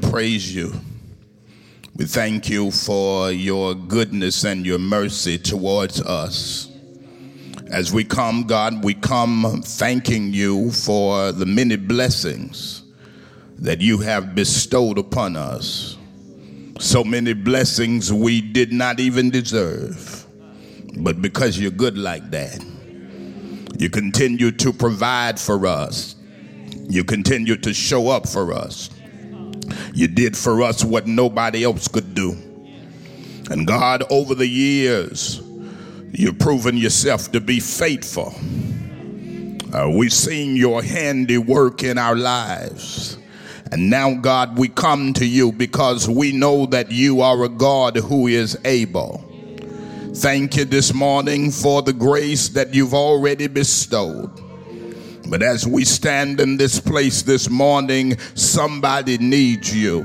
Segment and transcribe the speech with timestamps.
[0.00, 0.72] praise you.
[1.96, 6.70] We thank you for your goodness and your mercy towards us.
[7.70, 12.82] As we come, God, we come thanking you for the many blessings
[13.58, 15.96] that you have bestowed upon us.
[16.78, 20.26] So many blessings we did not even deserve.
[20.96, 22.64] But because you're good like that,
[23.78, 26.16] you continue to provide for us.
[26.88, 28.90] You continue to show up for us.
[29.94, 32.32] You did for us what nobody else could do.
[33.50, 35.42] And God, over the years,
[36.12, 38.34] you've proven yourself to be faithful.
[39.72, 43.18] Uh, we've seen your handiwork in our lives.
[43.72, 47.96] And now, God, we come to you because we know that you are a God
[47.96, 49.24] who is able.
[50.14, 54.49] Thank you this morning for the grace that you've already bestowed.
[55.30, 60.04] But as we stand in this place this morning, somebody needs you.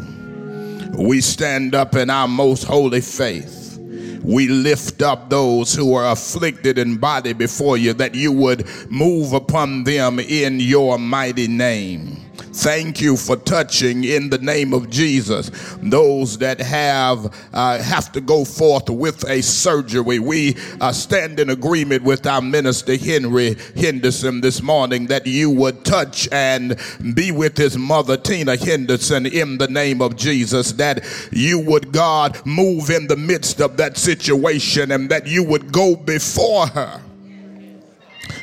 [0.96, 3.80] We stand up in our most holy faith.
[4.22, 9.34] We lift up those who are afflicted in body before you, that you would move
[9.34, 12.25] upon them in your mighty name.
[12.38, 18.22] Thank you for touching in the name of Jesus those that have uh, have to
[18.22, 20.20] go forth with a surgery.
[20.20, 25.86] We uh, stand in agreement with our minister Henry Henderson this morning that you would
[25.86, 26.80] touch and
[27.14, 30.74] be with his mother Tina Henderson in the name of Jesus.
[30.74, 35.72] That you would God move in the midst of that situation and that you would
[35.72, 37.02] go before her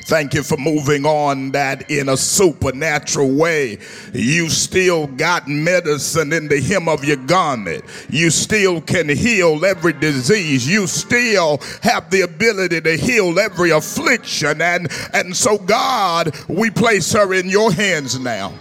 [0.04, 3.78] Thank you for moving on that in a supernatural way.
[4.12, 7.84] You still got medicine in the hem of your garment.
[8.10, 10.68] You still can heal every disease.
[10.68, 14.60] You still have the ability to heal every affliction.
[14.60, 18.52] And, and so, God, we place her in your hands now.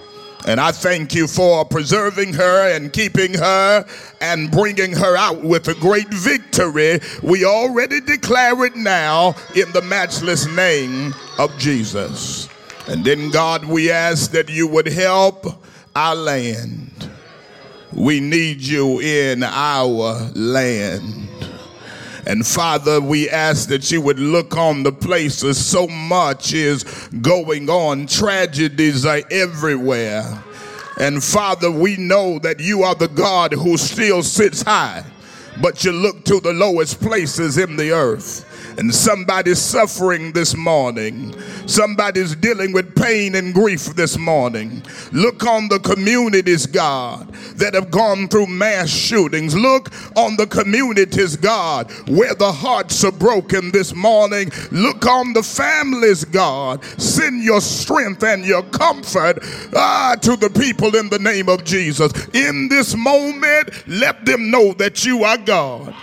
[0.48, 3.86] And I thank you for preserving her and keeping her
[4.20, 7.00] and bringing her out with a great victory.
[7.22, 12.50] We already declare it now in the matchless name of Jesus.
[12.88, 15.46] And then, God, we ask that you would help
[15.96, 17.10] our land.
[17.94, 21.30] We need you in our land.
[22.32, 26.86] And Father, we ask that you would look on the places so much is
[27.22, 28.08] going on.
[28.08, 30.42] Tragedies are everywhere.
[30.98, 35.04] And Father, we know that you are the God who still sits high,
[35.62, 41.36] but you look to the lowest places in the earth and somebody's suffering this morning.
[41.68, 44.84] Somebody's dealing with pain and grief this morning.
[45.12, 47.31] Look on the communities, God,
[47.62, 49.56] that have gone through mass shootings.
[49.56, 54.52] Look on the communities, God, where the hearts are broken this morning.
[54.72, 56.84] Look on the families, God.
[57.00, 59.40] Send your strength and your comfort
[59.76, 62.12] ah, to the people in the name of Jesus.
[62.34, 65.94] In this moment, let them know that you are God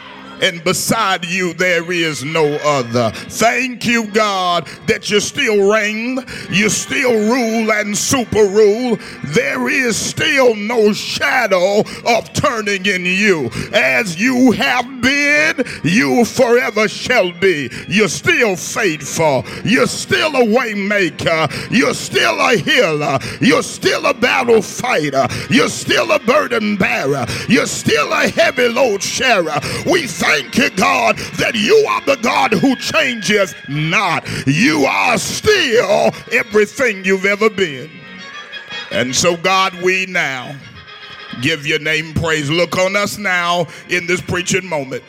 [0.42, 3.10] and beside you there is no other.
[3.10, 6.18] Thank you, God, that you still reign,
[6.50, 8.98] you still rule and super rule.
[9.24, 13.50] There is still no shadow of turning in you.
[13.72, 17.70] As you have been, you forever shall be.
[17.88, 19.44] You're still faithful.
[19.64, 21.70] You're still a waymaker.
[21.70, 23.18] You're still a healer.
[23.40, 25.26] You're still a battle fighter.
[25.50, 27.26] You're still a burden bearer.
[27.48, 29.58] You're still a heavy load sharer.
[29.86, 34.28] We thank thank you, God, that you are the God who changes not.
[34.46, 37.90] You are still everything you've ever been.
[38.90, 40.54] And so, God, we now
[41.40, 42.50] give your name praise.
[42.50, 45.02] Look on us now in this preaching moment.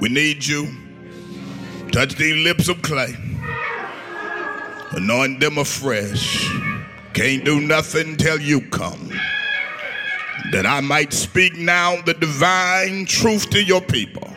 [0.00, 0.68] We need you.
[1.92, 3.14] Touch these lips of clay.
[4.92, 6.50] Anoint them afresh.
[7.14, 9.10] Can't do nothing till you come
[10.52, 14.28] that I might speak now the divine truth to your people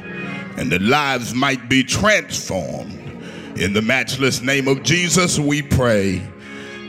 [0.58, 2.94] and that lives might be transformed.
[3.58, 6.22] In the matchless name of Jesus, we pray.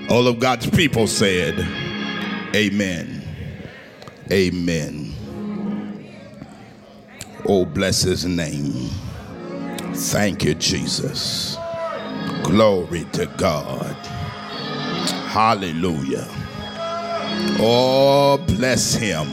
[0.08, 1.58] All of God's people said,
[2.54, 3.22] Amen.
[4.32, 5.14] Amen.
[7.46, 8.90] Oh, bless his name.
[9.94, 11.56] Thank you, Jesus.
[12.42, 13.94] Glory to God.
[15.28, 16.28] Hallelujah.
[17.58, 19.28] Oh, bless him.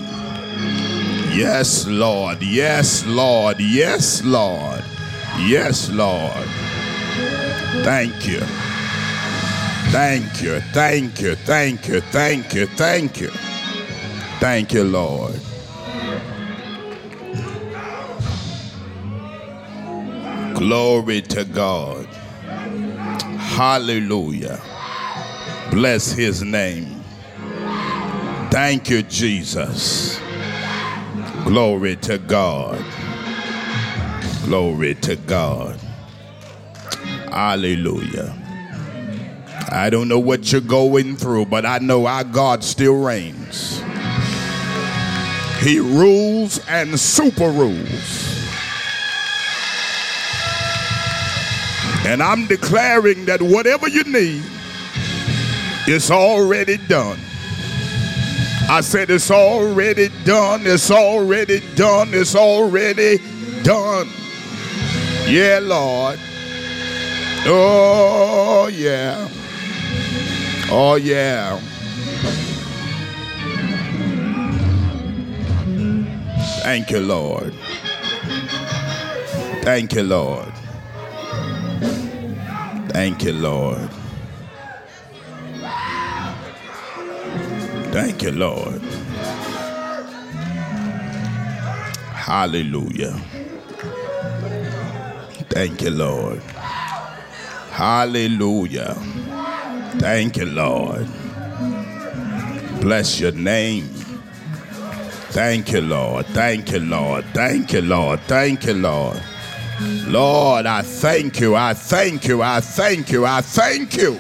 [1.32, 2.42] Yes, Lord.
[2.42, 3.60] Yes, Lord.
[3.60, 4.84] Yes, Lord.
[5.40, 6.48] Yes, Lord.
[7.84, 8.42] Thank you.
[9.92, 10.60] Thank you.
[10.74, 11.36] Thank you.
[11.36, 12.02] Thank you.
[12.02, 12.66] Thank you.
[12.68, 13.30] Thank you.
[14.40, 15.40] Thank you, Lord.
[20.56, 22.08] Glory to God.
[23.56, 24.60] Hallelujah.
[25.72, 26.97] Bless his name.
[28.50, 30.20] Thank you, Jesus.
[31.44, 32.84] Glory to God.
[34.46, 35.80] Glory to God.
[37.30, 38.34] Hallelujah.
[39.70, 43.82] I don't know what you're going through, but I know our God still reigns.
[45.60, 48.38] He rules and super rules.
[52.06, 54.44] And I'm declaring that whatever you need,
[55.88, 57.20] it's already done.
[58.70, 60.68] I said, It's already done.
[60.68, 62.10] It's already done.
[62.14, 63.20] It's already
[63.64, 64.10] done.
[65.26, 66.20] Yeah, Lord.
[67.46, 69.30] Oh, yeah.
[70.70, 71.58] Oh, yeah.
[76.64, 77.54] Thank you, Lord.
[79.64, 80.52] Thank you, Lord.
[82.90, 83.90] Thank you, Lord.
[87.98, 88.80] Thank you, Lord.
[92.14, 93.20] Hallelujah.
[95.50, 96.40] Thank you, Lord.
[97.72, 98.94] Hallelujah.
[99.98, 101.08] Thank you, Lord.
[102.82, 103.88] Bless your name.
[105.34, 106.28] Thank you, Lord.
[106.28, 107.26] Thank you, Lord.
[107.34, 108.20] Thank you, Lord.
[108.28, 109.20] Thank you, Lord.
[110.06, 111.56] Lord, I thank you.
[111.56, 112.44] I thank you.
[112.44, 113.26] I thank you.
[113.26, 114.20] I thank you.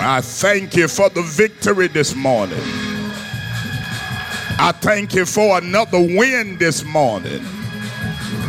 [0.00, 2.60] I thank you for the victory this morning.
[4.60, 7.40] I thank you for another win this morning.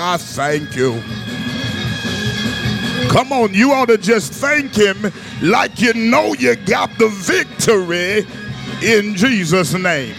[0.00, 1.02] I thank you.
[3.08, 5.12] Come on, you ought to just thank him
[5.42, 8.26] like you know you got the victory
[8.82, 10.14] in Jesus' name.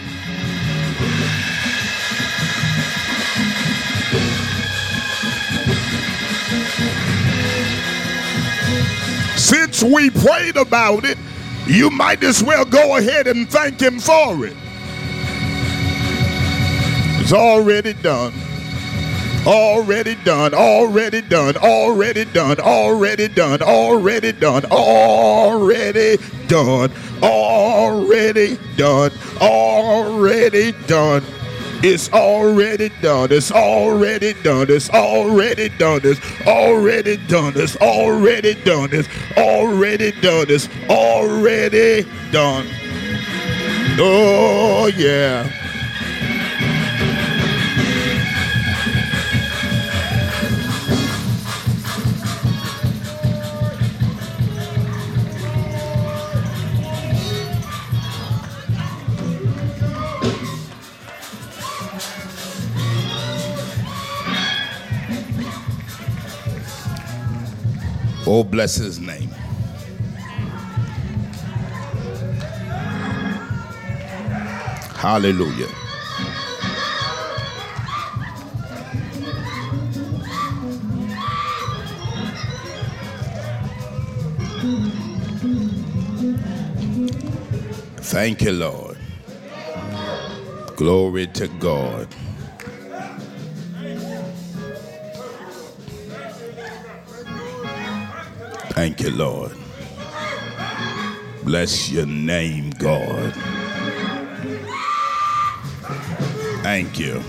[9.81, 11.17] Since we prayed about it,
[11.65, 14.55] you might as well go ahead and thank him for it.
[17.19, 18.31] It's already done.
[19.47, 26.17] Already done, already done, already done, already done, already done, already
[26.47, 26.91] done,
[27.23, 29.11] already done,
[29.41, 31.23] already done.
[31.83, 33.31] It's already done.
[33.31, 34.67] It's already done.
[34.69, 36.01] It's already done.
[36.03, 37.53] It's already done.
[37.55, 38.89] It's already done.
[38.91, 40.45] It's already done.
[40.49, 42.67] It's already done.
[43.97, 45.60] Oh, yeah.
[68.33, 69.27] Oh, bless his name.
[74.95, 75.67] Hallelujah.
[87.97, 88.97] Thank you, Lord.
[90.77, 92.07] Glory to God.
[98.81, 99.51] Thank you, Lord.
[101.43, 103.31] Bless your name, God.
[106.63, 107.19] Thank you.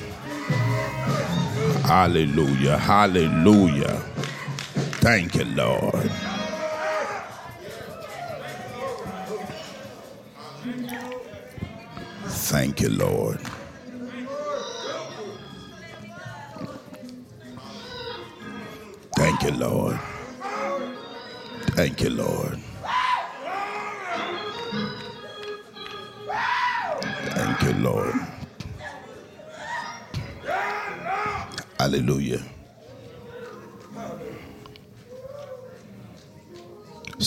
[1.84, 2.78] Hallelujah.
[2.78, 3.98] Hallelujah.
[5.04, 6.10] Thank you, Lord.
[12.48, 13.40] Thank you, Lord.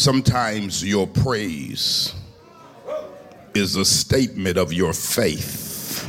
[0.06, 2.14] Sometimes your praise
[3.56, 6.08] is a statement of your faith.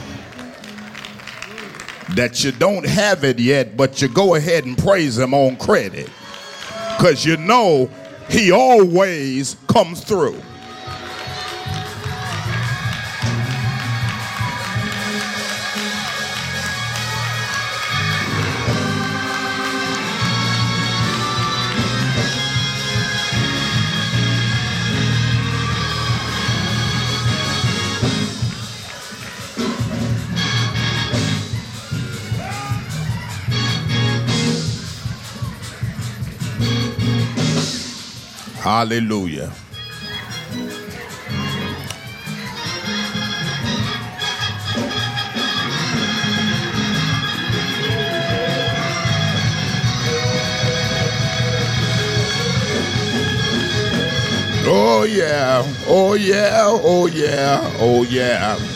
[2.14, 6.10] That you don't have it yet, but you go ahead and praise Him on credit.
[6.98, 7.88] Because you know
[8.28, 10.42] He always comes through.
[38.76, 39.50] Hallelujah.
[54.68, 58.75] Oh yeah, oh yeah, oh yeah, oh yeah.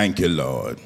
[0.00, 0.80] Thank you, Lord.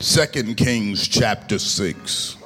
[0.00, 2.36] Second Kings chapter 6.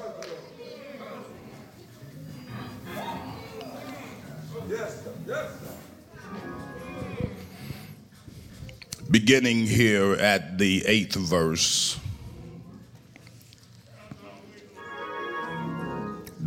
[9.10, 11.98] Beginning here at the eighth verse.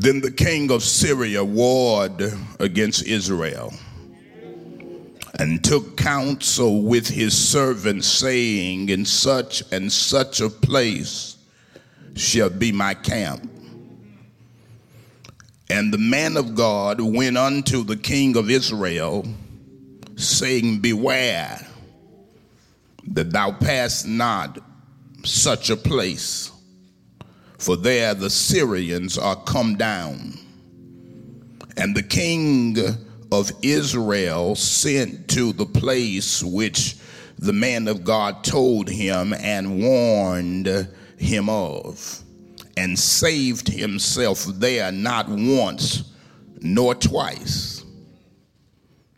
[0.08, 3.74] Then the king of Syria warred against Israel
[5.38, 11.36] and took counsel with his servants, saying, In such and such a place
[12.16, 13.52] shall be my camp.
[15.70, 19.28] And the man of God went unto the king of Israel,
[20.16, 21.68] saying, Beware
[23.08, 24.58] that thou pass not
[25.26, 26.54] such a place
[27.58, 30.38] for there the Syrians are come down.
[31.76, 32.78] And the king
[33.32, 36.98] of Israel sent to the place which
[37.40, 40.88] the man of God told him and warned
[41.18, 42.24] him of,
[42.76, 46.12] and saved himself there not once
[46.62, 47.84] nor twice.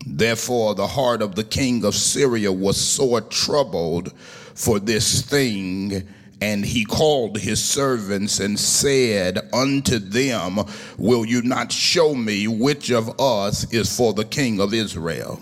[0.05, 4.13] Therefore, the heart of the king of Syria was sore troubled
[4.55, 6.08] for this thing
[6.41, 10.60] and he called his servants and said unto them,
[10.98, 15.39] Will you not show me which of us is for the king of Israel?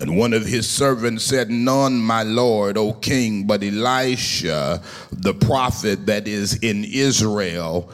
[0.00, 4.82] And one of his servants said, None, my lord, O king, but Elisha,
[5.12, 7.90] the prophet that is in Israel,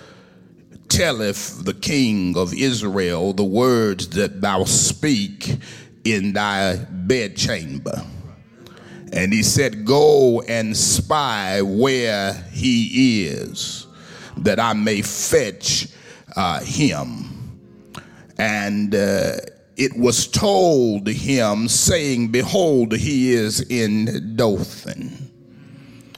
[0.88, 5.58] telleth the king of Israel the words that thou speak
[6.04, 8.02] in thy bedchamber.
[9.12, 13.86] And he said, Go and spy where he is,
[14.38, 15.88] that I may fetch
[16.36, 17.60] uh, him.
[18.38, 19.32] And uh,
[19.76, 25.30] it was told him, saying, Behold, he is in Dothan.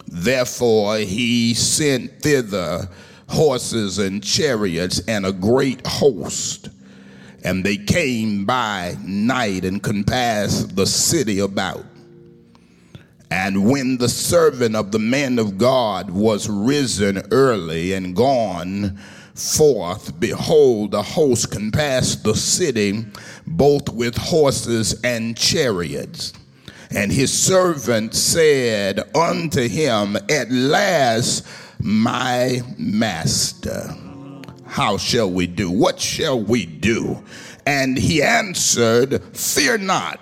[0.07, 2.89] Therefore he sent thither
[3.29, 6.69] horses and chariots and a great host.
[7.45, 11.85] And they came by night and compassed the city about.
[13.31, 18.99] And when the servant of the man of God was risen early and gone
[19.35, 23.07] forth, behold, the host compassed the city
[23.47, 26.33] both with horses and chariots.
[26.91, 31.47] And his servant said unto him, At last,
[31.79, 33.95] my master,
[34.67, 35.71] how shall we do?
[35.71, 37.23] What shall we do?
[37.65, 40.19] And he answered, Fear not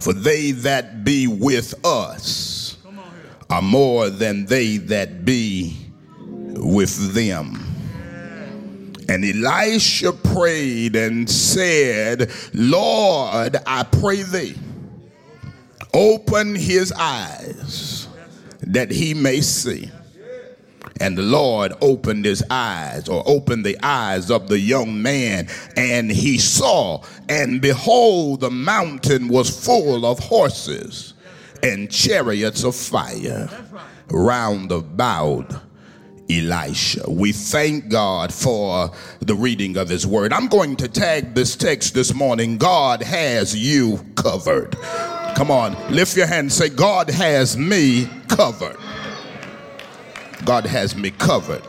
[0.00, 2.76] for they that be with us
[3.50, 5.76] are more than they that be
[6.54, 7.62] with them.
[9.08, 14.56] And Elisha prayed and said, Lord, I pray thee,
[15.94, 18.08] open his eyes
[18.62, 19.90] that he may see.
[21.00, 26.10] And the Lord opened his eyes, or opened the eyes of the young man, and
[26.10, 31.14] he saw, and behold, the mountain was full of horses
[31.62, 33.48] and chariots of fire
[34.10, 35.54] round about
[36.30, 37.08] Elisha.
[37.08, 40.32] We thank God for the reading of his word.
[40.32, 44.76] I'm going to tag this text this morning God has you covered.
[45.36, 48.76] Come on, lift your hand and say, God has me covered.
[50.46, 51.60] God has me covered.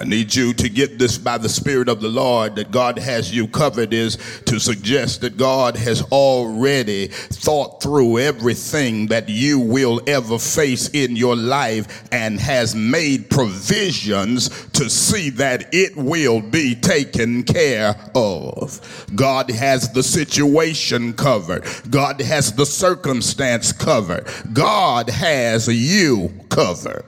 [0.00, 3.36] I need you to get this by the Spirit of the Lord that God has
[3.36, 4.16] you covered is
[4.46, 11.16] to suggest that God has already thought through everything that you will ever face in
[11.16, 19.06] your life and has made provisions to see that it will be taken care of.
[19.14, 27.04] God has the situation covered, God has the circumstance covered, God has you covered.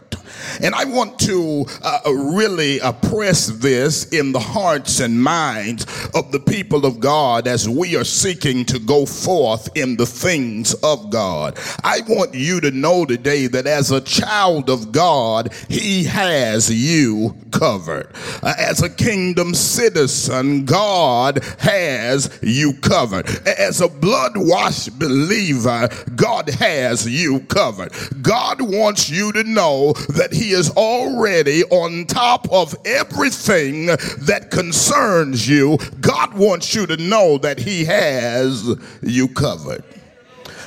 [0.60, 6.32] And I want to uh, really uh, press this in the hearts and minds of
[6.32, 11.10] the people of God as we are seeking to go forth in the things of
[11.10, 11.58] God.
[11.82, 17.36] I want you to know today that as a child of God, He has you
[17.50, 18.10] covered.
[18.42, 23.28] Uh, as a kingdom citizen, God has you covered.
[23.46, 27.92] As a blood washed believer, God has you covered.
[28.22, 35.48] God wants you to know that He is already on top of everything that concerns
[35.48, 35.78] you.
[36.00, 38.68] God wants you to know that He has
[39.02, 39.84] you covered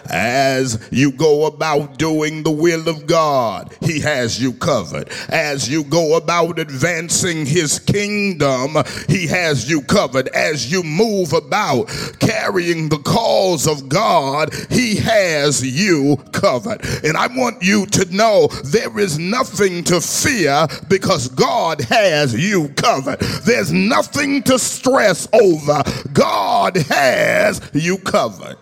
[0.10, 3.76] as you go about doing the will of God.
[3.82, 5.10] He has you covered.
[5.30, 8.76] As you go about advancing his kingdom,
[9.08, 10.28] he has you covered.
[10.30, 11.88] As you move about
[12.20, 16.84] carrying the cause of God, he has you covered.
[17.04, 22.70] And I want you to know there is nothing to fear because God has you
[22.70, 23.20] covered.
[23.20, 25.84] There's nothing to stress over.
[26.14, 28.58] God has you covered.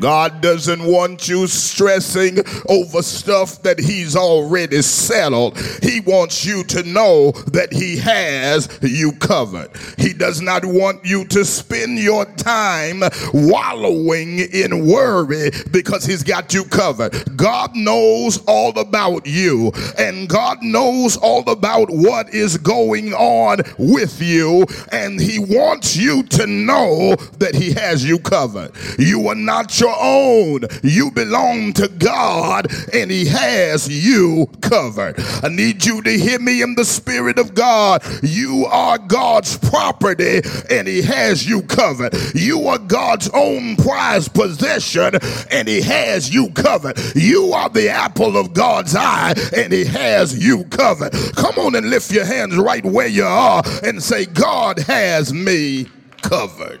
[0.00, 5.58] God doesn't want you stressing over stuff that He's already settled.
[5.82, 9.70] He wants you to know that He has you covered.
[9.98, 16.54] He does not want you to spend your time wallowing in worry because He's got
[16.54, 17.36] you covered.
[17.36, 24.20] God knows all about you, and God knows all about what is going on with
[24.20, 28.72] you, and He wants you to know that He has you covered.
[28.98, 30.60] You are not your own.
[30.82, 35.16] You belong to God and He has you covered.
[35.42, 38.02] I need you to hear me in the Spirit of God.
[38.22, 42.14] You are God's property and He has you covered.
[42.34, 45.16] You are God's own prized possession
[45.50, 46.98] and He has you covered.
[47.14, 51.12] You are the apple of God's eye and He has you covered.
[51.34, 55.88] Come on and lift your hands right where you are and say, God has me
[56.22, 56.80] covered.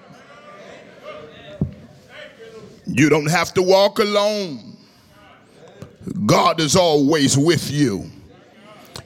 [2.92, 4.76] You don't have to walk alone.
[6.26, 8.04] God is always with you.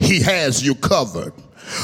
[0.01, 1.33] He has you covered.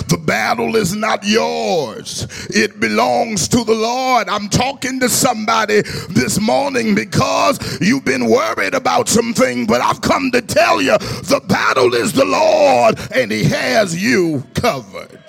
[0.10, 2.28] The battle is not yours.
[2.50, 4.28] It belongs to the Lord.
[4.28, 10.30] I'm talking to somebody this morning because you've been worried about something, but I've come
[10.32, 15.23] to tell you the battle is the Lord and he has you covered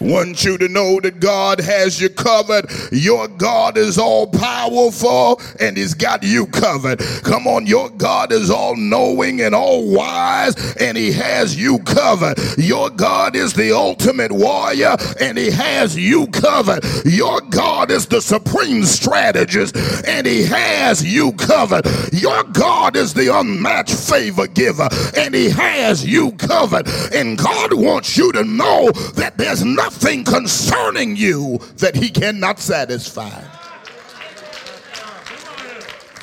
[0.00, 2.66] want you to know that God has you covered.
[2.90, 7.00] Your God is all powerful and he's got you covered.
[7.22, 12.38] Come on, your God is all knowing and all wise and he has you covered.
[12.58, 16.84] Your God is the ultimate warrior and he has you covered.
[17.04, 19.76] Your God is the supreme strategist
[20.06, 21.86] and he has you covered.
[22.12, 26.88] Your God is the unmatched favor giver and he has you covered.
[27.14, 32.60] And God wants you to know that there's nothing nothing concerning you that he cannot
[32.60, 33.42] satisfy.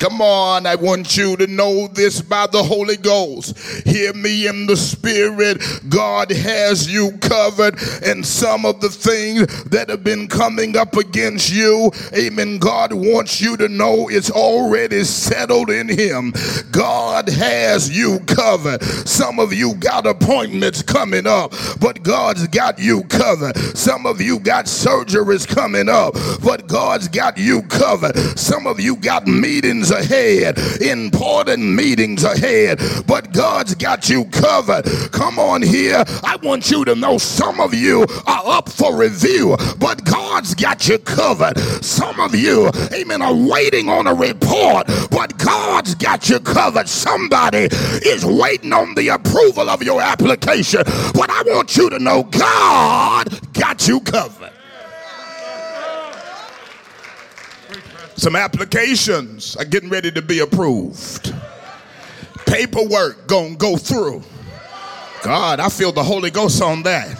[0.00, 3.58] Come on, I want you to know this by the Holy Ghost.
[3.86, 5.62] Hear me in the Spirit.
[5.90, 11.52] God has you covered, and some of the things that have been coming up against
[11.52, 12.56] you, amen.
[12.56, 16.32] God wants you to know it's already settled in Him.
[16.70, 18.82] God has you covered.
[18.82, 23.54] Some of you got appointments coming up, but God's got you covered.
[23.76, 28.16] Some of you got surgeries coming up, but God's got you covered.
[28.38, 34.84] Some of you got meetings ahead, important meetings ahead, but God's got you covered.
[35.12, 36.04] Come on here.
[36.22, 40.88] I want you to know some of you are up for review, but God's got
[40.88, 41.58] you covered.
[41.82, 46.88] Some of you, amen, are waiting on a report, but God's got you covered.
[46.88, 47.68] Somebody
[48.04, 50.82] is waiting on the approval of your application,
[51.14, 54.39] but I want you to know God got you covered.
[58.20, 61.34] Some applications are getting ready to be approved.
[62.44, 64.22] Paperwork gonna go through.
[65.22, 67.18] God, I feel the Holy Ghost on that.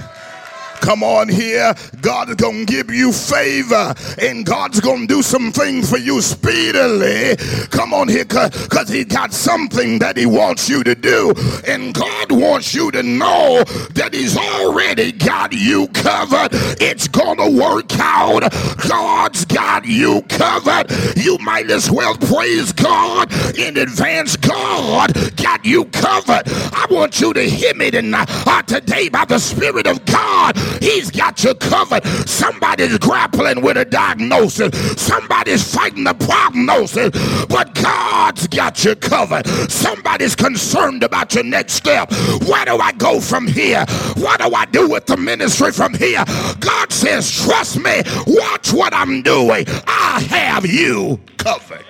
[0.81, 1.75] Come on here.
[2.01, 6.21] God's going to give you favor and God's going to do some things for you
[6.23, 7.37] speedily.
[7.71, 11.35] Come on here because He got something that He wants you to do.
[11.67, 13.63] And God wants you to know
[13.95, 16.49] that He's already got you covered.
[16.81, 18.51] It's going to work out.
[18.89, 20.91] God's got you covered.
[21.17, 24.37] You might as well praise God in advance.
[24.37, 26.43] God got you covered.
[26.47, 31.11] I want you to hear me tonight, uh, today by the Spirit of God He's
[31.11, 32.05] got you covered.
[32.29, 34.77] Somebody's grappling with a diagnosis.
[35.01, 37.11] Somebody's fighting the prognosis,
[37.47, 39.47] but God's got you covered.
[39.71, 42.11] Somebody's concerned about your next step.
[42.47, 43.85] Where do I go from here?
[44.17, 46.25] What do I do with the ministry from here?
[46.61, 48.03] God says, trust me.
[48.27, 49.65] Watch what I'm doing.
[49.87, 51.85] I have you covered.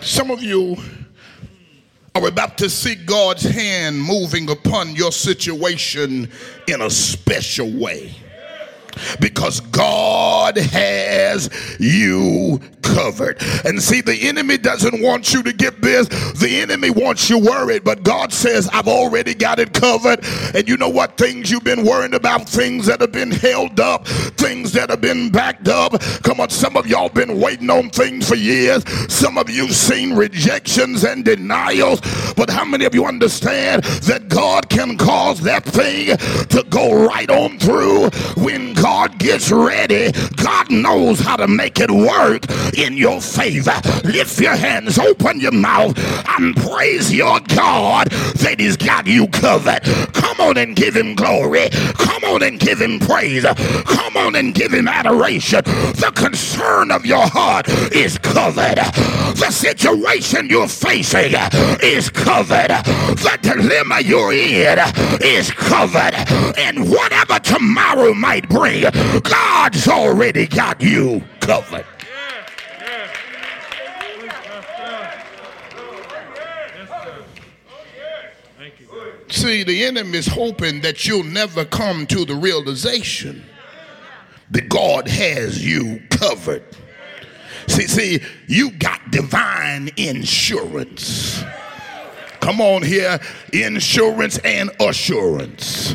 [0.00, 0.76] Some of you
[2.14, 6.30] are about to see God's hand moving upon your situation
[6.68, 8.14] in a special way
[9.20, 13.38] because God has you covered.
[13.64, 17.84] And see, the enemy doesn't want you to get this, the enemy wants you worried,
[17.84, 20.24] but God says, I've already got it covered.
[20.54, 21.16] And you know what?
[21.16, 25.30] Things you've been worrying about, things that have been held up, things that have been
[25.30, 26.00] backed up.
[26.22, 28.84] Come on, some of y'all been waiting on things for years.
[29.12, 32.00] Some of you've seen rejections and denials.
[32.36, 36.16] But how many of you understand that God can cause that thing
[36.48, 38.10] to go right on through
[38.42, 40.10] when God gets ready?
[40.42, 42.42] God knows how to make it work
[42.76, 43.80] in your favor.
[44.02, 45.96] Lift your hands, open your mouth,
[46.40, 49.82] and praise your God that He's got you covered.
[50.14, 51.68] Come on and give Him glory.
[51.70, 53.44] Come on and give Him praise.
[53.44, 55.62] Come on and give Him adoration.
[55.62, 58.78] The concern of your heart is covered.
[59.36, 61.34] The situation you're facing
[61.82, 62.70] is covered.
[63.22, 64.78] The dilemma you're in
[65.22, 66.14] is covered.
[66.58, 71.84] And whatever tomorrow might bring, God's already got you covered.
[79.28, 83.44] See, the enemy is hoping that you'll never come to the realization
[84.50, 86.64] that God has you covered.
[87.66, 91.42] See, see, you got divine insurance.
[92.40, 93.18] Come on here,
[93.52, 95.94] insurance and assurance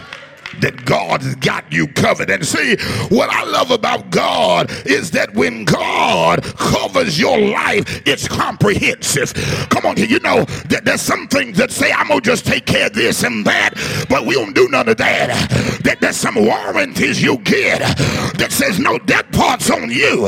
[0.61, 2.29] that God's got you covered.
[2.29, 2.77] And see,
[3.09, 9.33] what I love about God is that when God covers your life, it's comprehensive.
[9.69, 12.65] Come on, here, you know that there's some things that say, I'm gonna just take
[12.65, 13.73] care of this and that,
[14.09, 15.49] but we don't do none of that.
[15.83, 20.27] That there's some warranties you get that says no debt parts on you.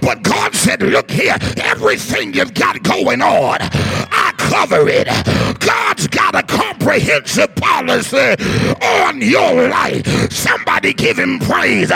[0.00, 5.08] But God said, Look here, everything you've got going on, I cover it.
[6.06, 8.34] God's got a comprehensive policy
[8.82, 10.06] on your life.
[10.32, 11.90] Somebody give him praise.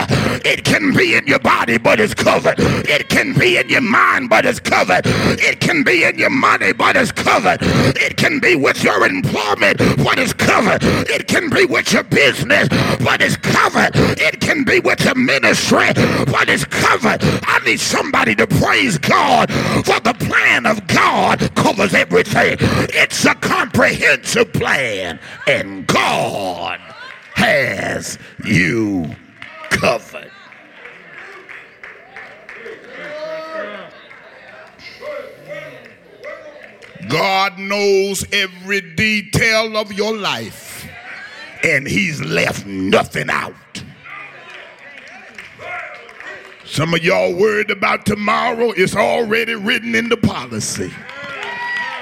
[0.45, 2.55] It can be in your body, but it's covered.
[2.59, 5.03] It can be in your mind, but it's covered.
[5.05, 7.59] It can be in your money, but it's covered.
[7.63, 10.83] It can be with your employment, but it's covered.
[10.83, 12.69] It can be with your business,
[13.01, 13.93] but it's covered.
[13.95, 15.93] It can be with your ministry,
[16.27, 17.21] but it's covered.
[17.47, 19.51] I need somebody to praise God
[19.85, 22.57] for the plan of God covers everything.
[22.61, 23.98] It's a comprehensive
[24.53, 26.81] plan, and God
[27.35, 29.15] has you
[29.71, 30.31] covered.
[37.09, 40.87] God knows every detail of your life,
[41.63, 43.55] and He's left nothing out.
[46.65, 50.93] Some of y'all worried about tomorrow, it's already written in the policy.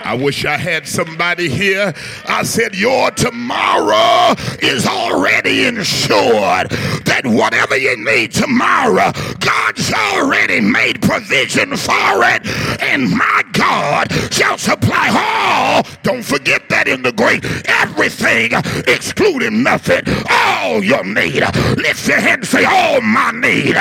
[0.06, 1.92] I wish I had somebody here.
[2.26, 6.70] I said, Your tomorrow is already insured.
[7.06, 12.46] That whatever you need tomorrow, God's already made provision for it.
[12.80, 15.82] And my God shall supply all.
[16.04, 18.52] Don't forget that in the Greek, everything,
[18.86, 21.42] excluding nothing, all your need.
[21.78, 23.74] Lift your hand and say, All my need.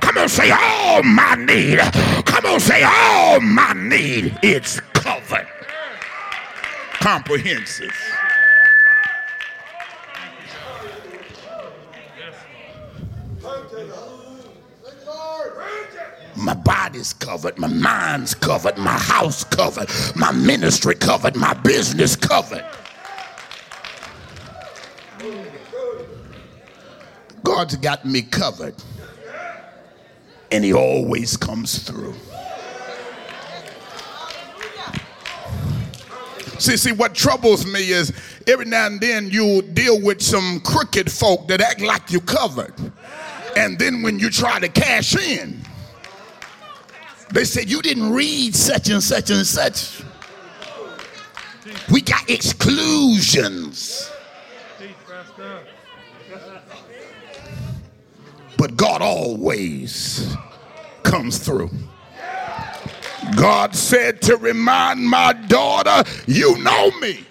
[0.00, 1.80] Come on, say, All my need.
[2.24, 4.38] Come on, say, All my need.
[4.44, 5.48] It's covered
[7.02, 7.90] comprehensive.
[16.36, 22.64] My body's covered, my mind's covered, my house covered, my ministry covered, my business covered.
[27.42, 28.76] God's got me covered,
[30.52, 32.14] and He always comes through.
[36.62, 38.12] See, see, what troubles me is
[38.46, 42.72] every now and then you deal with some crooked folk that act like you covered.
[43.56, 45.60] And then when you try to cash in,
[47.32, 50.04] they say you didn't read such and such and such.
[51.90, 54.08] We got exclusions.
[58.56, 60.32] But God always
[61.02, 61.70] comes through.
[63.36, 67.24] God said to remind my daughter, You know me,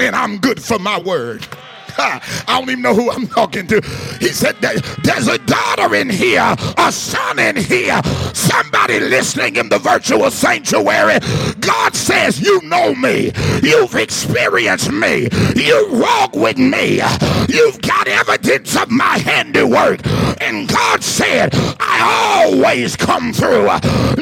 [0.00, 1.46] and I'm good for my word.
[1.98, 3.80] I don't even know who I'm talking to.
[4.20, 8.00] He said, that There's a daughter in here, a son in here,
[8.34, 11.18] somebody listening in the virtual sanctuary.
[11.60, 13.32] God says, You know me.
[13.62, 15.28] You've experienced me.
[15.54, 17.00] You walk with me.
[17.48, 20.00] You've got evidence of my handiwork.
[20.40, 23.70] And God said, I always come through.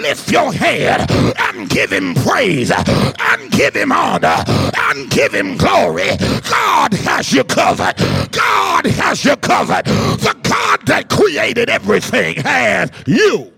[0.00, 6.10] Lift your head and give him praise and give him honor and give him glory.
[6.48, 7.96] God has you covered.
[8.30, 9.84] God has you covered.
[9.84, 13.52] The God that created everything has you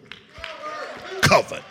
[1.20, 1.62] covered.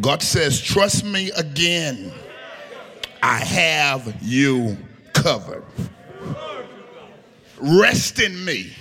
[0.00, 2.12] God says, Trust me again.
[3.22, 4.76] I have you
[5.14, 5.64] covered.
[7.58, 8.72] Rest in me.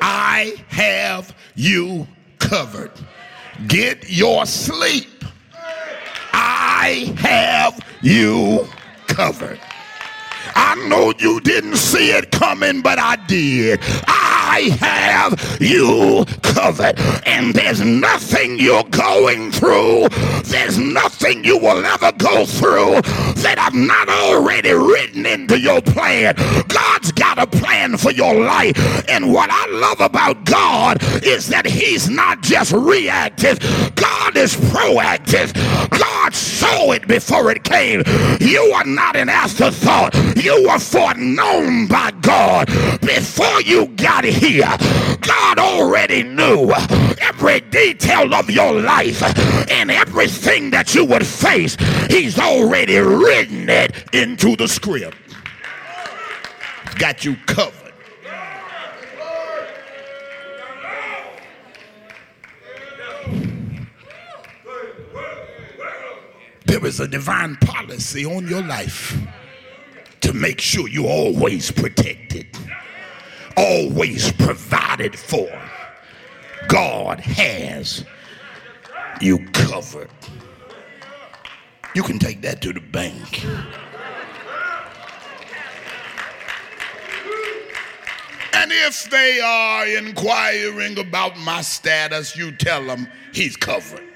[0.00, 2.06] I have you
[2.38, 2.90] covered.
[3.66, 5.24] Get your sleep.
[6.32, 8.66] I have you
[9.06, 9.60] covered.
[10.54, 13.80] I know you didn't see it coming, but I did.
[14.06, 16.98] I have you covered.
[17.26, 20.08] And there's nothing you're going through,
[20.44, 23.00] there's nothing you will ever go through
[23.42, 26.34] that I've not already written into your plan.
[26.68, 28.76] God's got a plan for your life.
[29.08, 33.58] And what I love about God is that He's not just reactive,
[33.94, 35.52] God is proactive.
[35.90, 38.02] God saw it before it came.
[38.40, 42.66] You are not an afterthought, you were foreknown by God
[43.00, 44.76] before you got here.
[45.20, 46.72] God already knew
[47.20, 49.22] every detail of your life
[49.70, 51.76] and everything that you would face.
[52.08, 55.16] He's already written it into the script.
[56.98, 57.81] Got you covered.
[66.72, 69.14] There is a divine policy on your life
[70.22, 72.46] to make sure you're always protected,
[73.58, 75.50] always provided for.
[76.68, 78.06] God has
[79.20, 80.08] you covered.
[81.94, 83.44] You can take that to the bank.
[88.54, 94.11] And if they are inquiring about my status, you tell them he's covered.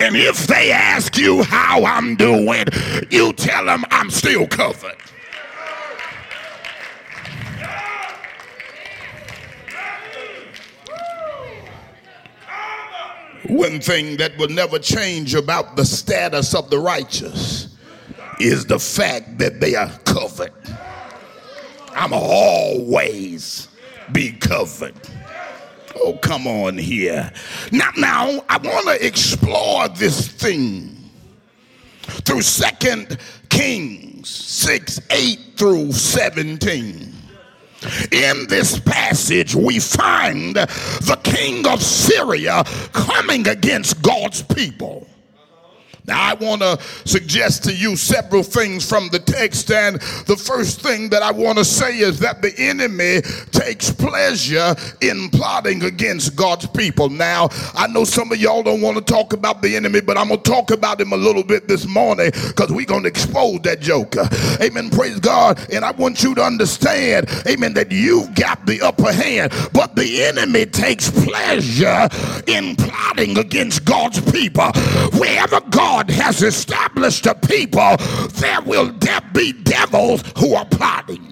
[0.00, 2.66] And if they ask you how I'm doing,
[3.10, 4.96] you tell them I'm still covered.
[13.48, 17.68] One thing that will never change about the status of the righteous
[18.38, 20.52] is the fact that they are covered.
[21.92, 23.68] I'm always
[24.12, 24.94] be covered.
[26.00, 27.32] Oh, come on here.
[27.72, 30.96] Now, now I want to explore this thing
[32.02, 37.12] through Second Kings 6, 8 through 17.
[38.10, 45.06] In this passage, we find the king of Syria coming against God's people.
[46.08, 49.70] Now, I want to suggest to you several things from the text.
[49.70, 54.74] And the first thing that I want to say is that the enemy takes pleasure
[55.02, 57.10] in plotting against God's people.
[57.10, 60.28] Now, I know some of y'all don't want to talk about the enemy, but I'm
[60.28, 63.60] going to talk about him a little bit this morning because we're going to expose
[63.64, 64.26] that joker.
[64.62, 64.88] Amen.
[64.88, 65.60] Praise God.
[65.70, 70.24] And I want you to understand, amen, that you've got the upper hand, but the
[70.24, 72.08] enemy takes pleasure
[72.46, 74.70] in plotting against God's people.
[75.18, 77.96] Wherever God Has established a people,
[78.34, 78.92] there will
[79.32, 81.27] be devils who are plotting.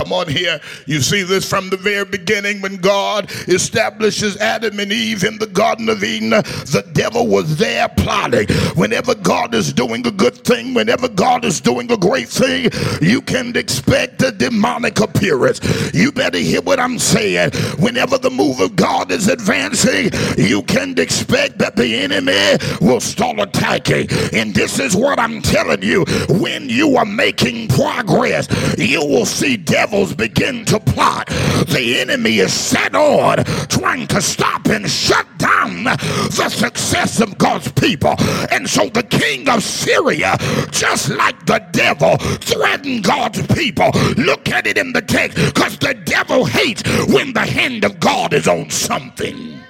[0.00, 0.58] Come on here.
[0.86, 5.46] You see this from the very beginning when God establishes Adam and Eve in the
[5.46, 6.30] Garden of Eden.
[6.30, 8.46] The devil was there plotting.
[8.76, 12.70] Whenever God is doing a good thing, whenever God is doing a great thing,
[13.02, 15.60] you can expect a demonic appearance.
[15.92, 17.50] You better hear what I'm saying.
[17.78, 23.38] Whenever the move of God is advancing, you can expect that the enemy will start
[23.38, 24.08] attacking.
[24.32, 26.06] And this is what I'm telling you.
[26.30, 31.26] When you are making progress, you will see devils devils begin to plot,
[31.66, 37.72] the enemy is set on trying to stop and shut down the success of God's
[37.72, 38.14] people.
[38.52, 40.36] And so the king of Syria,
[40.70, 43.90] just like the devil, threatened God's people.
[44.16, 48.32] Look at it in the text because the devil hates when the hand of God
[48.32, 49.60] is on something.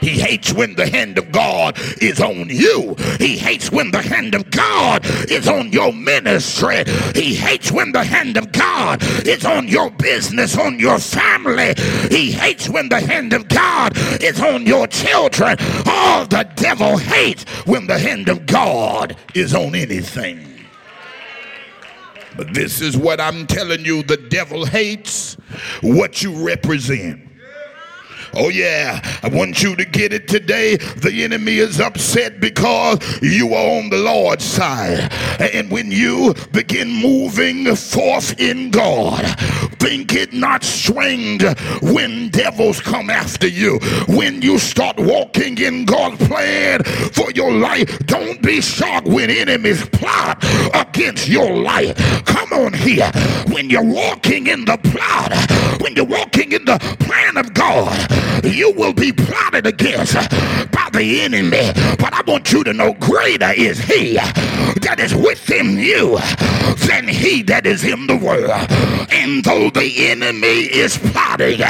[0.00, 2.96] He hates when the hand of God is on you.
[3.18, 6.84] He hates when the hand of God is on your ministry.
[7.14, 11.74] He hates when the hand of God is on your business, on your family.
[12.10, 15.56] He hates when the hand of God is on your children.
[15.86, 20.46] All the devil hates when the hand of God is on anything.
[22.36, 25.34] But this is what I'm telling you the devil hates
[25.82, 27.29] what you represent.
[28.34, 29.00] Oh, yeah.
[29.22, 30.76] I want you to get it today.
[30.76, 35.12] The enemy is upset because you are on the Lord's side.
[35.40, 39.24] And when you begin moving forth in God,
[39.78, 41.42] think it not strange
[41.82, 43.78] when devils come after you.
[44.08, 49.84] When you start walking in God's plan for your life, don't be shocked when enemies
[49.88, 51.96] plot against your life.
[52.24, 53.10] Come on here.
[53.48, 58.06] When you're walking in the plot, when you're walking in the plan of God,
[58.44, 60.14] you will be plotted against
[60.70, 61.72] by the enemy.
[61.98, 66.18] But I want you to know greater is he that is within you
[66.86, 68.50] than he that is in the world.
[69.12, 71.62] And though the enemy is plotting,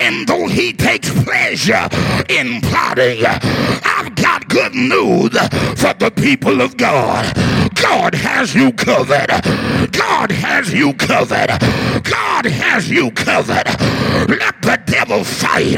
[0.00, 1.88] and though he takes pleasure
[2.28, 5.30] in plotting, I've got good news
[5.78, 7.24] for the people of God.
[7.80, 9.30] God has you covered.
[9.92, 11.48] God has you covered.
[12.04, 13.66] God has you covered.
[14.28, 15.76] Let the devil fight.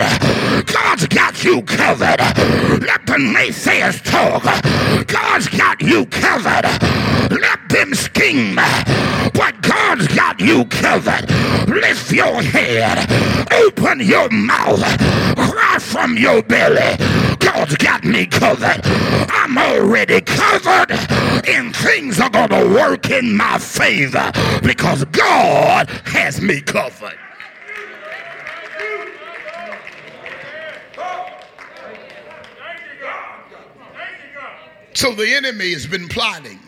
[0.66, 2.20] God's got you covered.
[2.80, 4.42] Let the naysayers talk.
[5.06, 6.64] God's got you covered.
[7.30, 8.56] Let them scheme.
[8.56, 11.30] But God's got you covered.
[11.68, 12.98] Lift your head.
[13.52, 14.82] Open your mouth.
[15.36, 17.31] Cry from your belly.
[17.44, 18.80] God's got me covered.
[18.84, 20.92] I'm already covered.
[21.48, 24.30] And things are going to work in my favor
[24.62, 27.18] because God has me covered.
[34.94, 36.60] So the enemy has been plotting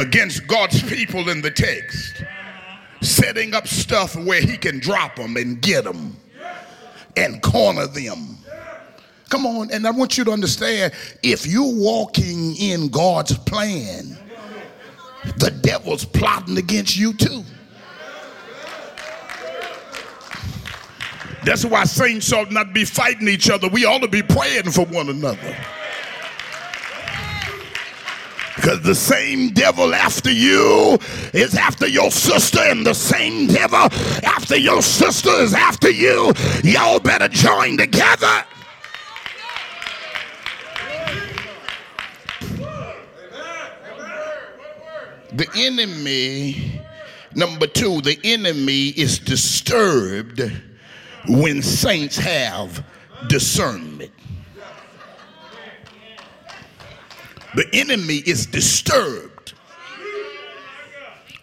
[0.00, 2.22] against God's people in the text,
[3.00, 6.16] setting up stuff where he can drop them and get them
[7.16, 8.38] and corner them.
[9.28, 14.16] Come on, and I want you to understand if you're walking in God's plan,
[15.36, 17.44] the devil's plotting against you too.
[21.44, 23.68] That's why saints ought not be fighting each other.
[23.68, 25.56] We ought to be praying for one another.
[28.56, 30.98] Because the same devil after you
[31.32, 33.78] is after your sister, and the same devil
[34.24, 36.32] after your sister is after you.
[36.64, 38.44] Y'all better join together.
[45.32, 46.80] The enemy,
[47.34, 50.40] number two, the enemy is disturbed
[51.28, 52.84] when saints have
[53.28, 54.12] discernment.
[57.54, 59.54] The enemy is disturbed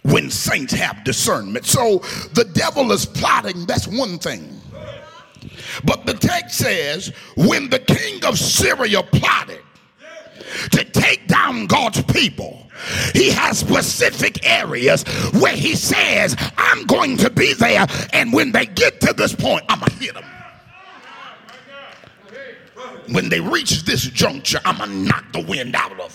[0.03, 1.65] when saints have discernment.
[1.65, 1.99] So
[2.33, 4.61] the devil is plotting, that's one thing.
[5.83, 9.61] But the text says, when the king of Syria plotted
[10.71, 12.64] to take down God's people,
[13.13, 15.03] he has specific areas
[15.39, 17.85] where he says, I'm going to be there.
[18.13, 20.25] And when they get to this point, I'm going to hit them
[23.09, 26.09] when they reach this juncture, I'm going to knock the wind out of them.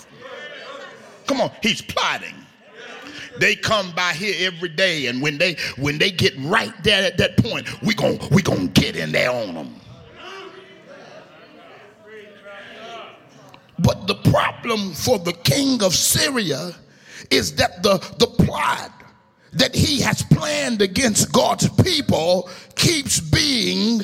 [1.27, 2.35] Come on, he's plotting.
[3.39, 7.17] They come by here every day, and when they when they get right there at
[7.17, 9.80] that point, we gon' we gonna get in there on them.
[13.83, 16.75] But the problem for the king of Syria
[17.29, 18.91] is that the, the plot
[19.53, 24.01] that he has planned against God's people keeps being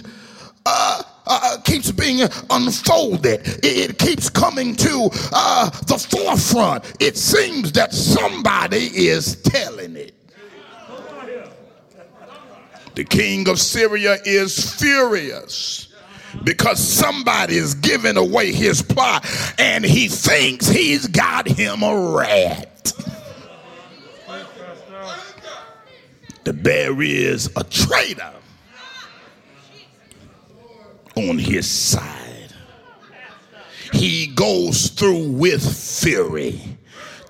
[0.66, 3.48] uh, uh, keeps being unfolded.
[3.64, 6.94] It, it keeps coming to uh, the forefront.
[7.00, 10.14] It seems that somebody is telling it.
[12.96, 15.87] The king of Syria is furious
[16.44, 19.26] because somebody is giving away his plot
[19.60, 22.94] and he thinks he's got him a rat.
[26.44, 28.34] There is a traitor
[31.16, 32.54] on his side.
[33.92, 35.62] He goes through with
[36.02, 36.77] fury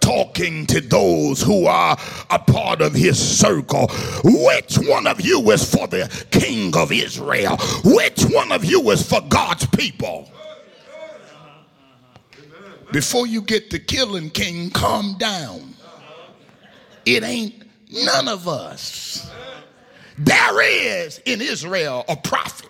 [0.07, 1.97] talking to those who are
[2.29, 3.87] a part of his circle.
[4.23, 7.57] Which one of you is for the king of Israel?
[7.83, 10.31] Which one of you is for God's people?
[12.93, 15.73] Before you get to killing king, calm down.
[17.05, 19.29] It ain't none of us.
[20.17, 22.69] There is in Israel a prophet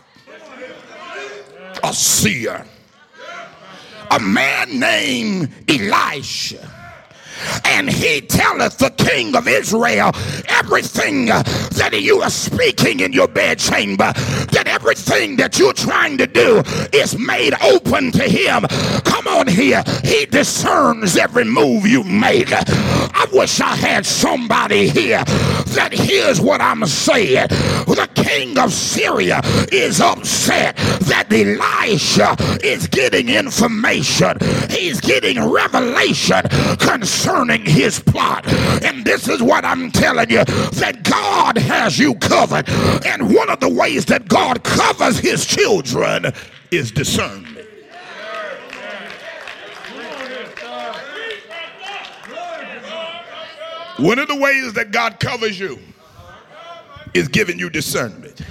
[1.84, 2.66] a seer,
[4.10, 6.77] a man named Elisha
[7.66, 10.12] and he telleth the king of Israel
[10.50, 11.44] everything uh,
[11.76, 14.12] that you are speaking in your bedchamber,
[14.52, 16.62] that everything that you're trying to do
[16.94, 18.66] is made open to him.
[19.04, 19.84] Come on here.
[20.04, 22.50] He discerns every move you make.
[22.52, 25.24] I wish I had somebody here
[25.76, 27.48] that hears what I'm saying.
[27.48, 30.76] The king of Syria is upset
[31.08, 34.38] that Elisha is getting information.
[34.70, 36.42] He's getting revelation
[36.80, 38.48] concerning concerning his plot.
[38.84, 42.70] And this is what I'm telling you that God has you covered.
[43.06, 46.32] And one of the ways that God covers his children
[46.72, 47.56] is discernment.
[53.98, 55.80] One of the ways that God covers you
[57.16, 58.42] is giving you discernment.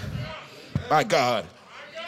[0.91, 1.47] My God.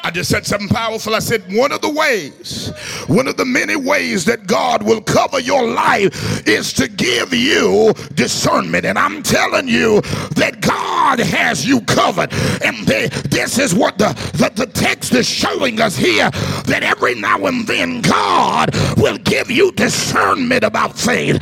[0.03, 1.15] I just said something powerful.
[1.15, 2.68] I said, one of the ways,
[3.09, 7.93] one of the many ways that God will cover your life is to give you
[8.15, 8.85] discernment.
[8.85, 10.03] And I'm telling you
[10.37, 12.33] that God has you covered.
[12.63, 16.31] And they, this is what the, the, the text is showing us here
[16.67, 21.39] that every now and then God will give you discernment about things.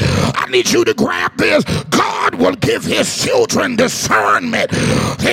[0.46, 1.64] I need you to grab this.
[1.90, 4.70] God will give his children discernment.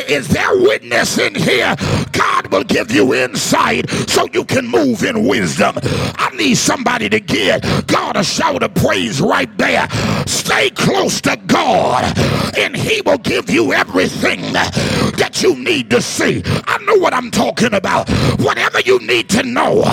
[0.10, 1.76] Is there witness in here?
[2.12, 5.76] God will give you insight so you can move in wisdom.
[5.84, 9.88] I need somebody to get God a shout of praise right there.
[10.26, 12.18] Stay close to God,
[12.58, 16.42] and He will give you everything that you need to see.
[16.46, 18.10] I know what I'm talking about.
[18.40, 19.84] Whatever you need to know,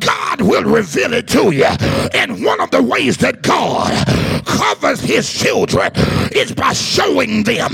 [0.00, 1.64] God will reveal it to you.
[2.12, 5.90] And one of the ways that God covers His children
[6.32, 7.72] is by showing them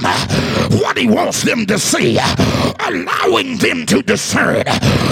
[0.81, 2.19] what He wants them to see,
[2.81, 4.65] allowing them to discern.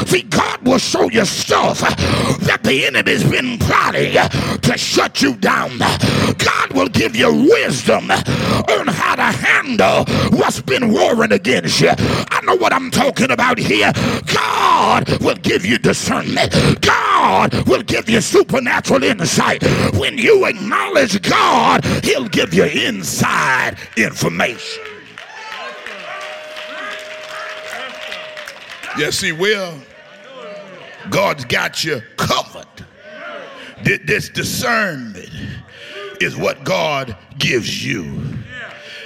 [0.07, 4.13] See, God will show you stuff that the enemy's been plotting
[4.61, 5.79] to shut you down.
[5.79, 10.05] God will give you wisdom on how to handle
[10.39, 11.91] what's been warring against you.
[11.91, 13.93] I know what I'm talking about here.
[14.27, 16.53] God will give you discernment.
[16.81, 19.63] God will give you supernatural insight.
[19.95, 21.42] When you acknowledge God,
[22.03, 24.85] He'll give you inside information.
[28.99, 29.75] Yes, He will.
[31.11, 32.67] God's got you covered.
[33.83, 35.31] This discernment
[36.21, 38.39] is what God gives you.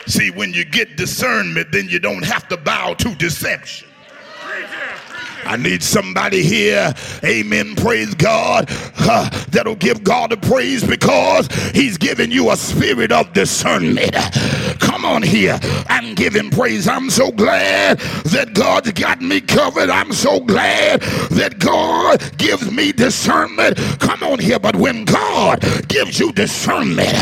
[0.07, 3.89] See, when you get discernment, then you don't have to bow to deception.
[5.47, 6.93] I need somebody here,
[7.25, 8.69] amen, praise God,
[9.51, 14.13] that'll give God the praise because He's giving you a spirit of discernment.
[14.81, 16.89] Come on here and give Him praise.
[16.89, 19.89] I'm so glad that God's got me covered.
[19.89, 23.77] I'm so glad that God gives me discernment.
[24.01, 27.17] Come on here, but when God gives you discernment,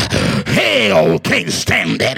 [0.47, 2.17] hell can't stand it.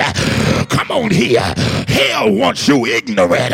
[0.70, 1.54] Come on here.
[1.88, 3.54] Hell wants you ignorant.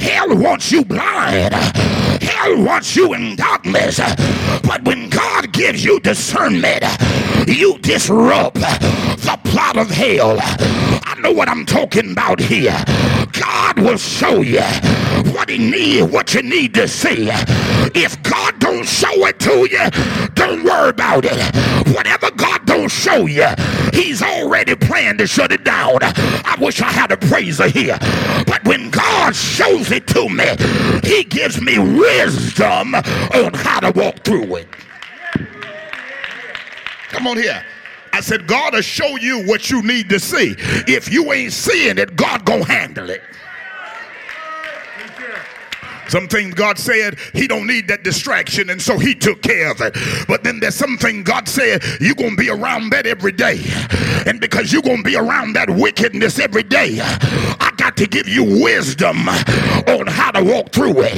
[0.00, 1.54] Hell wants you blind.
[1.74, 3.98] Hell wants you in darkness.
[4.62, 6.84] But when God gives you discernment,
[7.46, 10.38] you disrupt the plot of hell.
[10.40, 12.76] I know what I'm talking about here.
[13.32, 14.62] God will show you
[15.32, 17.28] what he need, what you need to see.
[17.94, 21.38] If God don't show it to you, don't worry about it.
[21.94, 22.51] Whatever God
[22.82, 23.46] don't show you,
[23.92, 25.98] he's already planned to shut it down.
[26.02, 27.96] I wish I had a praiser here.
[28.44, 30.44] But when God shows it to me,
[31.04, 34.68] he gives me wisdom on how to walk through it.
[37.10, 37.64] Come on here.
[38.12, 40.56] I said, God will show you what you need to see.
[40.88, 43.22] If you ain't seeing it, God gonna handle it.
[46.08, 49.80] Some things God said he don't need that distraction, and so he took care of
[49.80, 49.96] it.
[50.28, 53.60] But then there's something God said you're gonna be around that every day.
[54.26, 58.44] And because you're gonna be around that wickedness every day, I got to give you
[58.44, 61.16] wisdom on how to walk through it.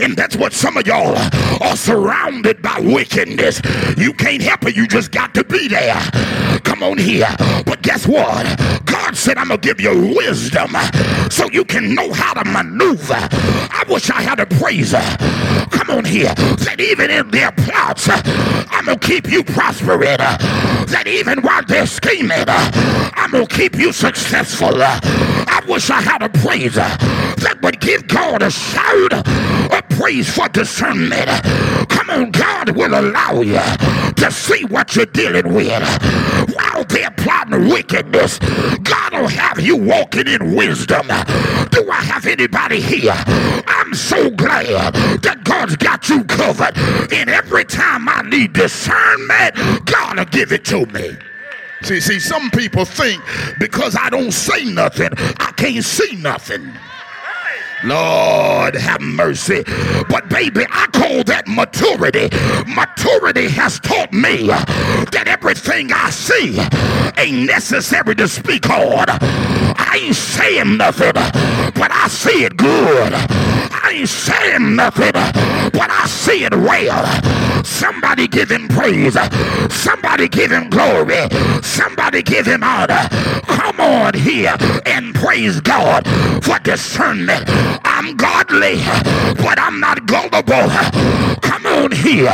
[0.00, 1.16] And that's what some of y'all
[1.62, 3.60] are surrounded by wickedness.
[3.96, 6.00] You can't help it, you just got to be there.
[6.74, 7.28] Come on here.
[7.66, 8.44] But guess what?
[8.84, 10.70] God said, I'm gonna give you wisdom
[11.30, 13.14] so you can know how to maneuver.
[13.14, 15.00] I wish I had a praiser.
[15.70, 16.34] Come on here.
[16.34, 20.18] That even in their plots, I'm going to keep you prospering.
[20.18, 24.82] That even while they're scheming, I'm going to keep you successful.
[24.82, 30.48] I wish I had a praiser that would give God a shout of praise for
[30.48, 31.28] discernment.
[31.88, 33.60] Come on, God will allow you
[34.16, 35.82] to see what you're dealing with.
[36.54, 41.06] While they're plotting wickedness, God will have you walking in wisdom.
[41.70, 43.14] Do I have anybody here?
[43.66, 46.76] I'm so glad that God's got you covered.
[47.12, 51.16] And every time I need discernment, God will give it to me.
[51.82, 53.22] See, see, some people think
[53.58, 56.72] because I don't say nothing, I can't see nothing.
[57.82, 59.64] Lord have mercy.
[60.08, 62.28] But baby, I call that maturity.
[62.66, 66.58] Maturity has taught me that everything I see
[67.18, 69.06] ain't necessary to speak on.
[69.08, 73.12] I ain't saying nothing, but I see it good.
[73.12, 77.43] I ain't saying nothing, but I see it well.
[77.64, 79.16] Somebody give him praise.
[79.72, 81.28] Somebody give him glory.
[81.62, 83.08] Somebody give him honor.
[83.46, 84.54] Come on here
[84.86, 86.06] and praise God
[86.44, 87.48] for discernment.
[88.06, 88.76] I'm godly,
[89.42, 90.68] but I'm not gullible.
[91.40, 92.28] Come on here.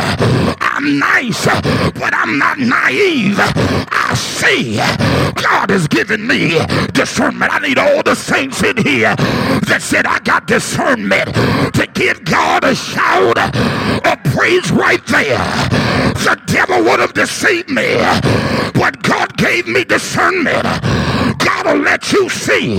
[0.60, 3.36] I'm nice, but I'm not naive.
[3.38, 4.78] I see
[5.40, 6.58] God has given me
[6.92, 7.54] discernment.
[7.54, 11.32] I need all the saints in here that said I got discernment
[11.74, 15.99] to give God a shout of praise right there.
[16.14, 17.96] The devil would have deceived me,
[18.74, 20.62] but God gave me discernment.
[21.38, 22.78] God will let you see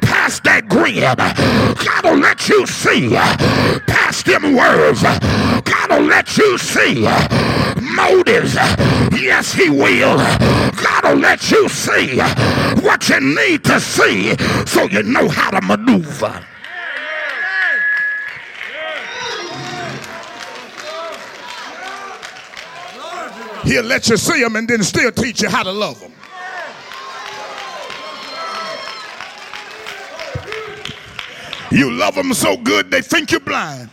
[0.00, 1.02] past that grin.
[1.14, 3.10] God will let you see
[3.86, 5.02] past them words.
[5.02, 7.02] God will let you see
[7.80, 8.54] motives.
[9.20, 10.16] Yes, He will.
[10.16, 12.18] God will let you see
[12.82, 14.36] what you need to see
[14.66, 16.44] so you know how to maneuver.
[23.66, 26.12] He'll let you see them and then still teach you how to love them.
[31.72, 33.90] You love them so good they think you're blind.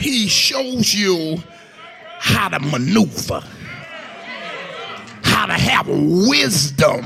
[0.00, 1.36] He shows you
[2.18, 3.42] how to maneuver,
[5.38, 7.04] how to have wisdom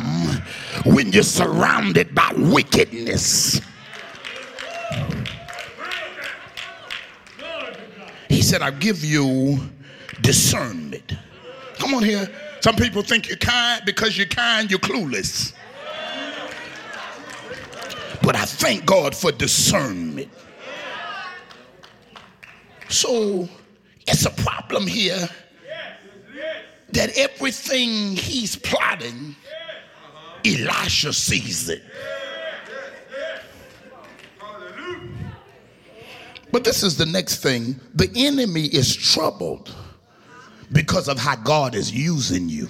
[0.87, 3.61] when you're surrounded by wickedness.
[8.31, 9.61] He said, I give you
[10.23, 11.13] discernment.
[11.75, 12.27] Come on here.
[12.61, 15.53] Some people think you're kind because you're kind, you're clueless.
[18.23, 20.31] But I thank God for discernment.
[22.89, 23.47] So
[24.07, 25.29] it's a problem here
[26.93, 29.35] that everything he's plotting,
[30.45, 31.83] Elisha sees it.
[36.51, 39.75] But this is the next thing the enemy is troubled
[40.71, 42.69] because of how God is using you.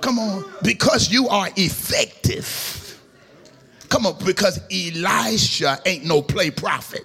[0.00, 3.00] Come on, because you are effective.
[3.88, 7.02] Come on, because Elisha ain't no play prophet.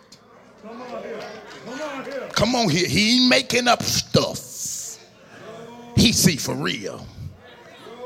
[2.34, 2.88] Come on here.
[2.88, 4.99] He ain't making up stuff.
[5.95, 7.05] He see for real.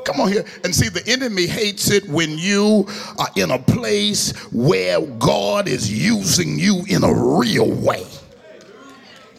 [0.05, 2.87] Come on here and see the enemy hates it when you
[3.19, 8.05] are in a place where God is using you in a real way.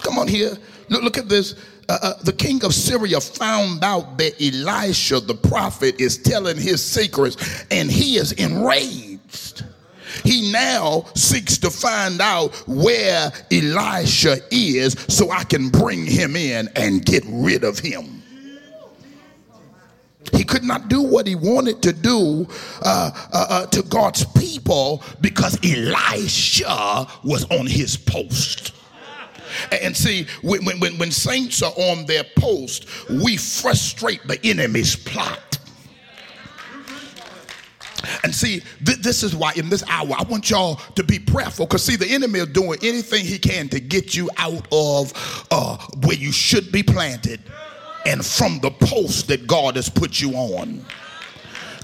[0.00, 0.56] Come on here.
[0.90, 1.54] Look, look at this.
[1.88, 6.84] Uh, uh, the king of Syria found out that Elisha, the prophet, is telling his
[6.84, 9.64] secrets, and he is enraged.
[10.28, 16.68] He now seeks to find out where Elisha is so I can bring him in
[16.76, 18.22] and get rid of him.
[20.34, 22.46] He could not do what he wanted to do
[22.82, 28.74] uh, uh, uh, to God's people because Elisha was on his post.
[29.72, 35.47] And see, when, when, when saints are on their post, we frustrate the enemy's plot.
[38.22, 41.66] And see, th- this is why in this hour, I want y'all to be prayerful
[41.66, 45.78] because, see, the enemy is doing anything he can to get you out of uh,
[46.04, 47.40] where you should be planted
[48.06, 50.84] and from the post that God has put you on.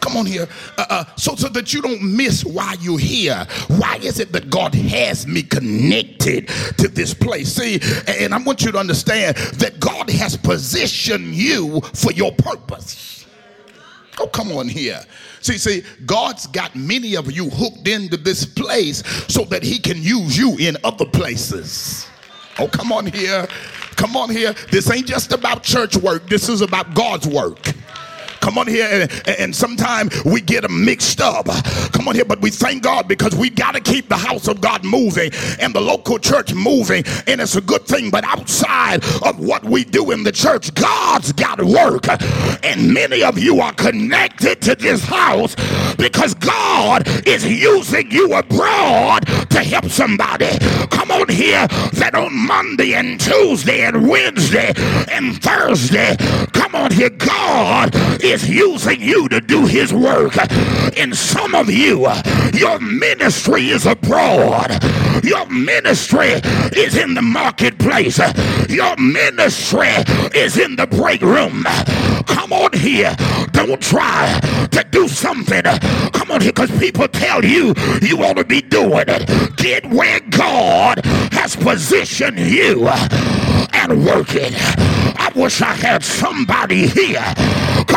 [0.00, 0.46] Come on here.
[0.76, 3.46] Uh, uh, so, so that you don't miss why you're here.
[3.68, 7.54] Why is it that God has me connected to this place?
[7.54, 13.23] See, and I want you to understand that God has positioned you for your purpose.
[14.18, 15.00] Oh, come on here.
[15.40, 20.02] See, see, God's got many of you hooked into this place so that He can
[20.02, 22.06] use you in other places.
[22.58, 23.46] Oh, come on here.
[23.96, 24.52] Come on here.
[24.70, 27.72] This ain't just about church work, this is about God's work.
[28.44, 31.46] Come on here, and, and sometimes we get them mixed up.
[31.94, 34.60] Come on here, but we thank God because we got to keep the house of
[34.60, 35.30] God moving
[35.60, 38.10] and the local church moving, and it's a good thing.
[38.10, 42.06] But outside of what we do in the church, God's got work,
[42.62, 45.56] and many of you are connected to this house
[45.96, 50.50] because God is using you abroad to help somebody.
[50.90, 54.74] Come on here that on Monday and Tuesday and Wednesday
[55.10, 56.16] and Thursday,
[56.52, 60.36] come on here, God is using you to do his work.
[60.96, 62.08] And some of you,
[62.52, 64.82] your ministry is abroad.
[65.22, 66.32] Your ministry
[66.76, 68.18] is in the marketplace.
[68.68, 69.88] Your ministry
[70.34, 71.64] is in the break room.
[72.26, 73.14] Come on here.
[73.52, 74.40] Don't try
[74.72, 75.62] to do something.
[75.62, 79.56] Come on here because people tell you you ought to be doing it.
[79.56, 84.52] Get where God has positioned you and work it.
[85.16, 87.34] I wish I had somebody here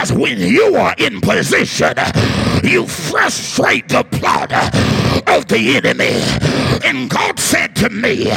[0.07, 1.93] because when you are in position,
[2.63, 6.21] you frustrate the plot of the enemy.
[6.85, 8.29] And God said to me,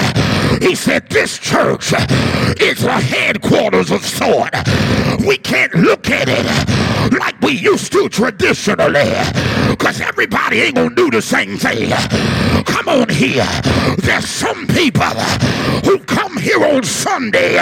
[0.60, 1.92] He said, This church
[2.60, 4.54] is the headquarters of sword.
[5.26, 9.12] We can't look at it like we used to traditionally
[9.68, 11.90] because everybody ain't gonna do the same thing.
[12.64, 13.46] Come on here.
[13.98, 15.04] There's some people
[15.84, 17.56] who come here on Sunday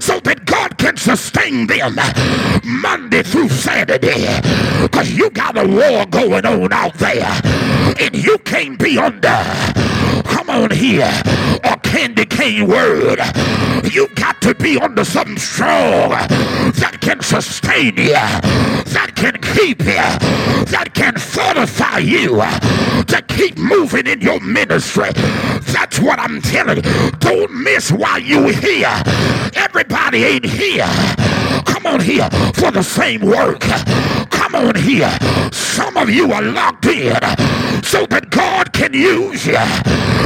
[0.00, 1.96] so that God can sustain them
[2.64, 4.26] Monday through Saturday
[4.82, 7.40] because you got a war going on out there
[8.00, 9.44] and you can't be under.
[10.24, 11.08] Come on here.
[11.62, 13.20] A candy cane word.
[13.92, 20.08] You got to be under something strong that can sustain you, that can keep you,
[20.66, 22.40] that can fortify you
[23.04, 25.10] to keep moving in your ministry.
[25.72, 26.82] That's what I'm telling.
[27.20, 29.00] Don't miss why you here.
[29.54, 30.90] Everybody ain't here.
[31.90, 33.62] On here for the same work.
[34.30, 35.10] Come on here.
[35.50, 37.18] Some of you are locked in
[37.82, 39.58] so that God can use you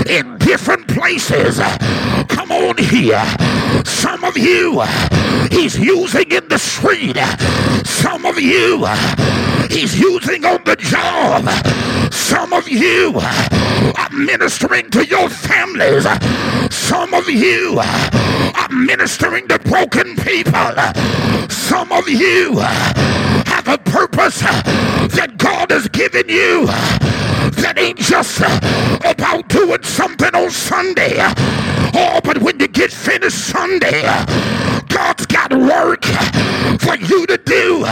[0.07, 1.57] in different places.
[2.29, 3.25] Come on here.
[3.87, 4.83] Some of you
[5.51, 7.17] he's using in the street.
[7.87, 8.85] Some of you
[9.71, 11.49] he's using on the job.
[12.13, 16.07] Some of you are ministering to your families.
[16.71, 17.81] Some of you
[18.75, 20.75] ministering to broken people.
[21.49, 26.67] Some of you have a purpose that God has given you
[27.65, 31.17] that ain't just uh, about doing something on Sunday.
[31.97, 34.03] Oh, but when you get finished Sunday,
[34.89, 36.05] God's got work
[36.85, 37.87] for you to do.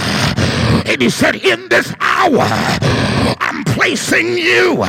[0.84, 2.44] And he said, in this hour,
[3.40, 4.84] I'm placing you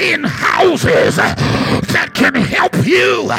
[0.00, 3.32] in houses that can help you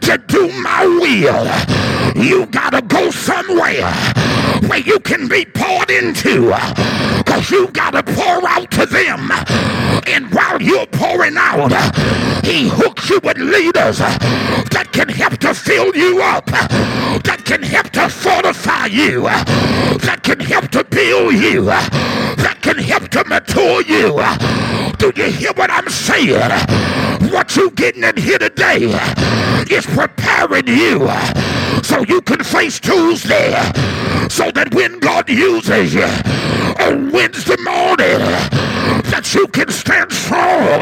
[0.00, 2.22] to do my will.
[2.22, 3.90] You gotta go somewhere
[4.68, 6.52] where you can be poured into
[7.36, 9.30] because you gotta pour out to them.
[10.06, 11.70] And while you're pouring out,
[12.44, 17.90] he hooks you with leaders that can help to fill you up, that can help
[17.90, 24.16] to fortify you, that can help to build you, that can help to mature you.
[24.96, 26.50] Do you hear what I'm saying?
[27.30, 28.84] What you getting in here today
[29.70, 31.06] is preparing you
[31.86, 33.52] so you can face Tuesday
[34.28, 36.10] so that when God uses you
[36.84, 38.18] on Wednesday morning
[39.06, 40.80] that you can stand strong.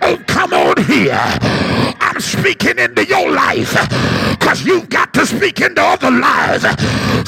[0.00, 1.20] Oh, come on here.
[2.00, 3.76] I'm speaking into your life
[4.30, 6.64] because you've got to speak into other lives.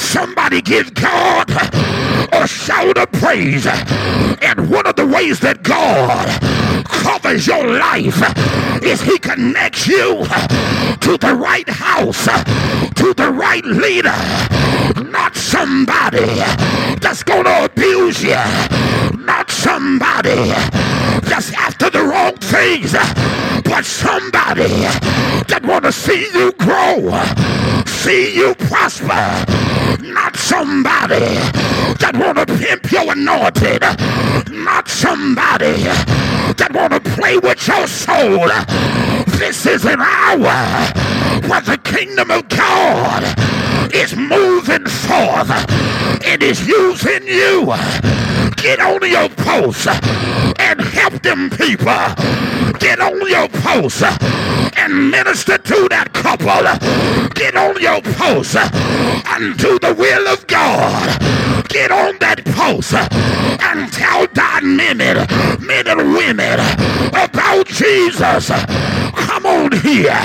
[0.00, 3.66] Somebody give God a shout of praise.
[3.66, 6.26] And one of the ways that God
[6.84, 8.20] covers your life
[8.82, 10.24] is he connects you
[11.00, 12.24] to the right house,
[12.94, 14.14] to the right leader,
[15.10, 16.26] not somebody
[17.00, 18.40] that's going to abuse you,
[19.18, 20.52] not somebody
[21.22, 22.92] that's after the wrong things,
[23.64, 24.68] but somebody
[25.48, 27.10] that want to see you grow,
[27.86, 31.24] see you prosper, not somebody
[32.00, 33.82] that want to pimp your anointed,
[34.52, 35.82] not somebody
[36.54, 38.48] that want to play with your soul.
[39.38, 40.56] This is an hour
[41.48, 43.22] where the kingdom of God
[43.94, 45.50] is moving forth.
[46.26, 47.66] It is using you.
[48.56, 49.88] Get on your post
[50.58, 52.04] and help them people.
[52.78, 54.02] Get on your post
[54.84, 56.46] and minister to that couple.
[57.34, 61.18] Get on your post and do the will of God.
[61.68, 65.16] Get on that post and tell dynamic
[65.60, 66.60] men and women
[67.08, 68.48] about Jesus.
[68.48, 70.20] Come on here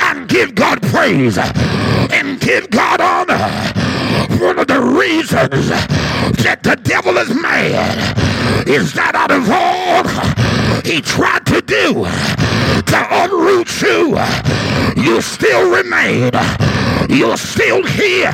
[0.00, 3.87] and give God praise and give God honor.
[4.40, 5.68] One of the reasons
[6.42, 8.16] that the devil is mad
[8.68, 10.04] is that out of all
[10.82, 12.04] he tried to do
[12.84, 14.16] to unroot you,
[15.02, 16.30] you still remain.
[17.08, 18.32] You're still here.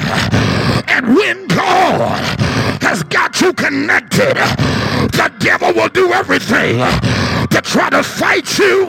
[0.88, 2.20] And when God
[2.82, 4.34] has got you connected,
[5.14, 6.78] the devil will do everything
[7.48, 8.86] to try to fight you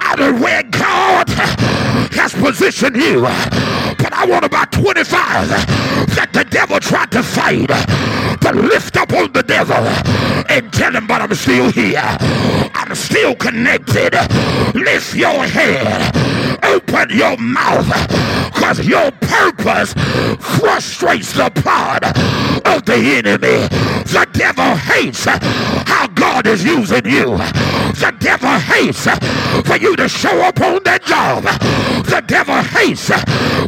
[0.00, 3.26] out of where God has positioned you.
[4.20, 5.48] I want about 25
[6.16, 7.68] that the devil tried to fight
[8.40, 9.76] to lift up on the devil
[10.50, 12.02] and tell him, but I'm still here.
[12.74, 14.14] I'm still connected.
[14.74, 16.10] Lift your head.
[16.64, 17.86] Open your mouth.
[18.58, 19.94] Because your purpose
[20.40, 22.02] frustrates the plot
[22.66, 23.68] of the enemy.
[24.02, 27.36] The devil hates how God is using you.
[28.02, 29.06] The devil hates
[29.64, 31.44] for you to show up on that job.
[32.06, 33.06] The devil hates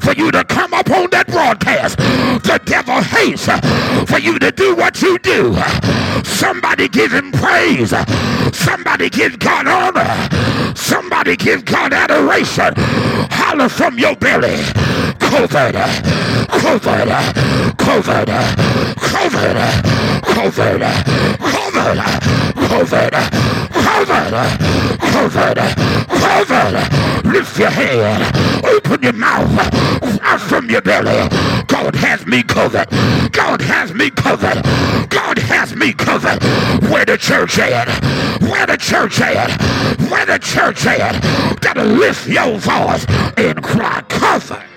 [0.04, 1.96] for you to come up on that broadcast.
[1.98, 3.46] The devil hates
[4.10, 5.54] for you to do what you do.
[6.24, 7.94] Somebody give him praise.
[8.52, 10.74] Somebody give God honor.
[10.74, 12.74] Somebody give God adoration.
[13.30, 14.56] Holler from your belly.
[15.18, 15.72] COVID,
[16.48, 17.10] covered,
[17.76, 18.30] covered, covered,
[19.02, 19.80] covered,
[20.22, 20.82] covered,
[22.54, 23.10] covered,
[23.74, 24.40] covered,
[25.00, 25.58] covered,
[26.08, 27.32] covered.
[27.32, 28.64] Lift your head.
[28.64, 29.50] Open your mouth.
[30.22, 31.28] Out from your belly.
[31.66, 32.88] God has me covered.
[33.32, 34.62] God has me covered.
[35.10, 36.42] God has me covered.
[36.90, 37.88] Where the church at?
[38.42, 39.50] Where the church at?
[40.10, 41.60] Where the church at?
[41.60, 43.06] Gotta lift your voice
[43.36, 44.69] and cry covered.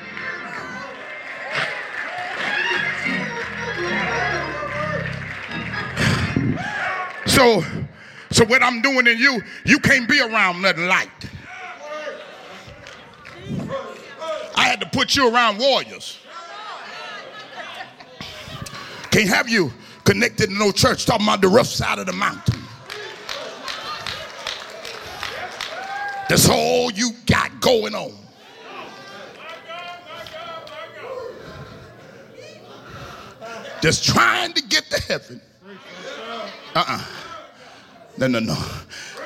[7.25, 7.63] So,
[8.31, 11.09] so what I'm doing in you, you can't be around nothing light.
[14.55, 16.19] I had to put you around warriors.
[19.11, 19.71] Can't have you
[20.03, 22.59] connected to no church talking about the rough side of the mountain.
[26.29, 28.13] That's all you got going on.
[33.81, 35.41] Just trying to get to heaven.
[36.75, 37.05] Uh-uh.
[38.17, 38.57] No, no, no.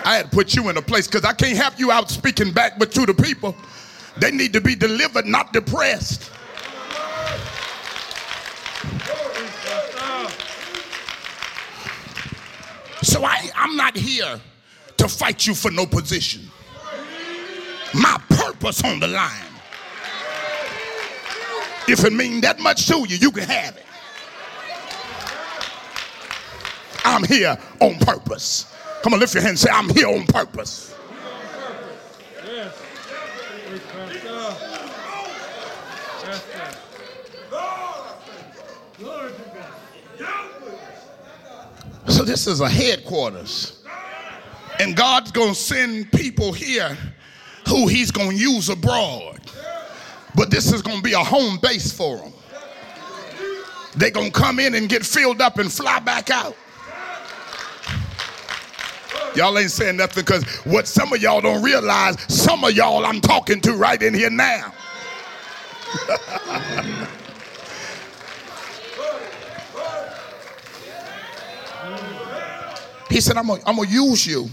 [0.06, 2.52] I had to put you in a place because I can't have you out speaking
[2.52, 3.56] back, but to the people,
[4.18, 6.32] they need to be delivered, not depressed.
[13.04, 14.40] So I, I'm not here
[14.98, 16.50] to fight you for no position.
[17.94, 19.32] My purpose on the line.
[21.88, 23.87] If it means that much to you, you can have it.
[27.18, 28.72] I'm here on purpose.
[29.02, 30.96] Come on, lift your hand and say, I'm here on purpose.
[42.08, 43.84] So this is a headquarters.
[44.80, 46.96] And God's going to send people here
[47.68, 49.40] who he's going to use abroad.
[50.36, 52.34] But this is going to be a home base for them.
[53.96, 56.56] They're going to come in and get filled up and fly back out.
[59.38, 63.22] Y'all ain't saying nothing because what some of y'all don't realize, some of y'all I'm
[63.22, 64.74] talking to right in here now.
[73.12, 74.50] he said, I'm going to use you.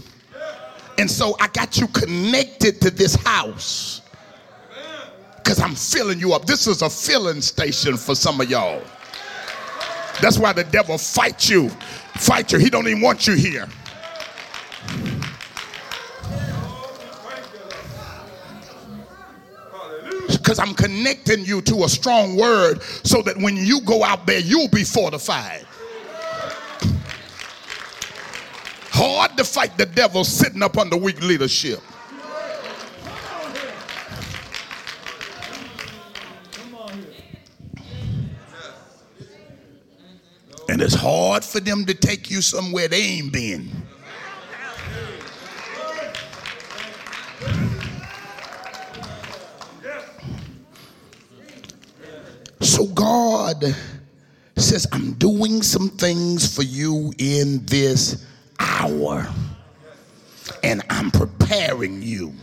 [0.99, 4.03] And so I got you connected to this house
[5.37, 6.45] because I'm filling you up.
[6.45, 8.83] This is a filling station for some of y'all.
[10.21, 11.69] That's why the devil fight you.
[12.19, 12.59] Fight you.
[12.59, 13.67] He don't even want you here.
[20.45, 24.37] Because I'm connecting you to a strong word so that when you go out there,
[24.37, 25.65] you'll be fortified.
[28.91, 31.79] Hard to fight the devil sitting up under weak leadership.
[40.69, 43.84] And it's hard for them to take you somewhere they ain't been.
[52.65, 53.63] So God
[54.55, 58.25] says, I'm doing some things for you in this
[58.59, 59.27] hour.
[60.63, 62.33] And I'm preparing you.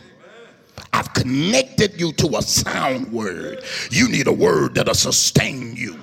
[0.93, 3.65] I've connected you to a sound word.
[3.91, 5.99] You need a word that'll sustain you.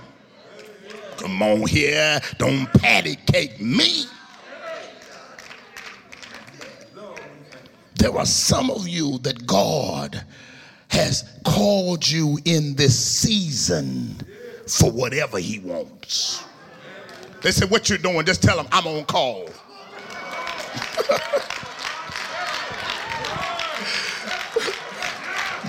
[1.16, 2.20] Come on here.
[2.38, 4.04] Don't patty cake me.
[7.96, 10.26] There are some of you that God
[10.90, 14.16] has called you in this season
[14.68, 16.44] for whatever he wants.
[17.42, 18.26] They said, What you're doing?
[18.26, 19.50] Just tell him I'm on call.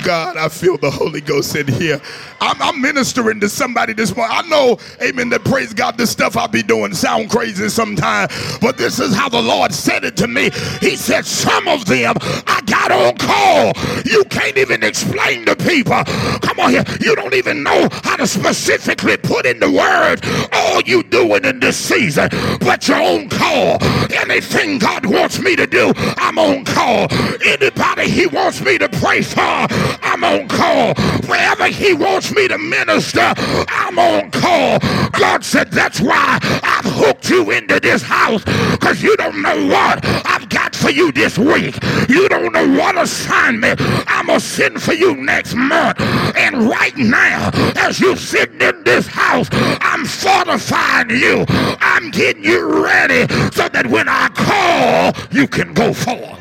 [0.04, 2.00] God, I feel the Holy Ghost in here.
[2.40, 4.34] I'm, I'm, ministering to somebody this morning.
[4.34, 8.78] I know, amen, that praise God, this stuff I be doing sound crazy sometimes, but
[8.78, 10.50] this is how the Lord said it to me.
[10.80, 12.14] He said, Some of them
[12.46, 13.72] I got on call.
[14.06, 16.02] You can't even explain to people.
[16.40, 16.84] Come on here.
[17.00, 20.20] You don't even know how to specifically put in the word
[20.52, 22.30] all you doing in this season,
[22.60, 23.78] but your own call.
[24.12, 27.08] Anything God wants me to do, I'm on call.
[27.44, 30.94] Anybody He wants me to pray for, I'm on call.
[31.28, 33.32] Wherever He wants me to minister,
[33.68, 34.78] I'm on call.
[35.12, 40.04] God said, That's why I've hooked you into this house because you don't know what
[40.26, 41.76] I've got for you this week.
[42.08, 46.00] You don't know what assignment I'm going to send for you next month.
[46.36, 51.44] And right now, as you're sitting in this house, I'm fortifying you.
[51.80, 56.39] I'm getting you ready so that when I call, you can go forth.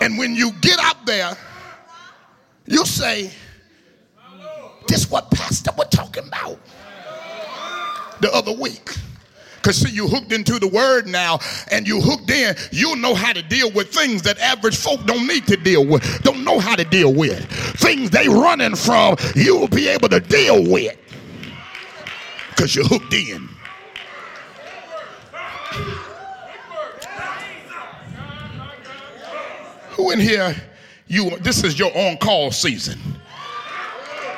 [0.00, 1.36] And when you get out there,
[2.66, 3.30] you say,
[4.88, 6.58] This what Pastor was talking about
[8.20, 8.90] the other week.
[9.56, 11.38] Because see, you hooked into the word now
[11.70, 15.26] and you hooked in, you'll know how to deal with things that average folk don't
[15.26, 17.44] need to deal with, don't know how to deal with.
[17.78, 20.96] Things they running from, you'll be able to deal with.
[22.48, 23.48] Because you're hooked in.
[30.00, 30.56] Who in here,
[31.08, 32.98] you this is your on-call season.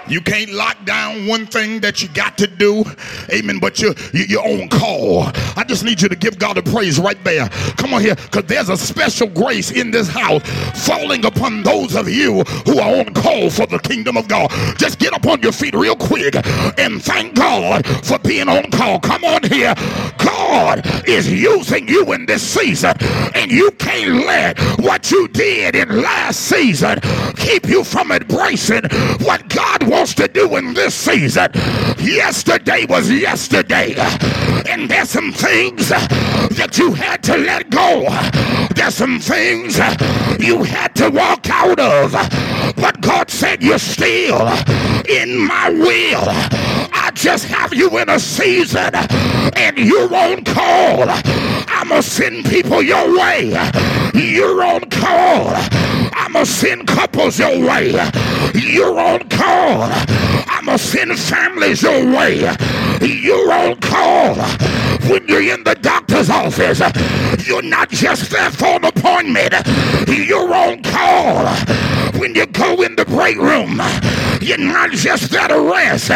[0.09, 2.85] You can't lock down one thing that you got to do.
[3.33, 3.59] Amen.
[3.61, 5.25] But you're, you're on call.
[5.57, 7.49] I just need you to give God a praise right there.
[7.77, 8.17] Come on here.
[8.17, 10.43] Because there's a special grace in this house
[10.87, 14.51] falling upon those of you who are on call for the kingdom of God.
[14.77, 16.35] Just get up on your feet real quick
[16.79, 18.99] and thank God for being on call.
[19.01, 19.75] Come on here.
[20.19, 22.95] God is using you in this season.
[23.35, 27.01] And you can't let what you did in last season
[27.37, 28.83] keep you from embracing
[29.21, 31.49] what God wants to do in this season.
[31.99, 33.95] Yesterday was yesterday,
[34.69, 38.09] and there's some things that you had to let go.
[38.75, 39.79] There's some things
[40.41, 42.13] you had to walk out of.
[42.77, 44.49] But God said, You're still
[45.09, 46.25] in my will.
[46.93, 48.95] I just have you in a season,
[49.57, 51.05] and you won't call.
[51.09, 53.51] I'm going to send people your way.
[54.15, 55.92] You're on call.
[56.23, 57.91] I'm going to send couples your way.
[58.55, 59.83] You're on call.
[60.47, 62.39] I'm going to send families your way.
[63.01, 64.37] You're on call.
[65.11, 66.79] When you're in the doctor's office,
[67.45, 69.53] you're not just there for an appointment.
[70.07, 71.45] You're on call.
[72.21, 73.83] When you go in the break room,
[74.41, 76.09] you're not just there to rest.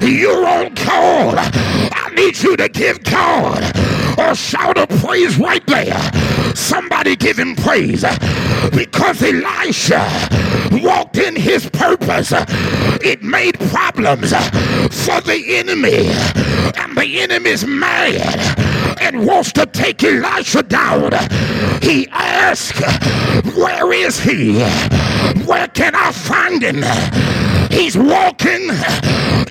[0.00, 1.34] You're on call.
[1.36, 3.60] I need you to give God
[4.18, 6.37] a shout of praise right there.
[6.58, 8.04] Somebody give him praise
[8.72, 10.04] because Elisha
[10.82, 12.32] walked in his purpose.
[13.00, 16.08] It made problems for the enemy,
[16.76, 21.12] and the enemy's mad and wants to take Elisha down.
[21.80, 22.82] He asked,
[23.56, 24.58] Where is he?
[25.46, 26.82] Where can I find him?
[27.78, 28.70] He's walking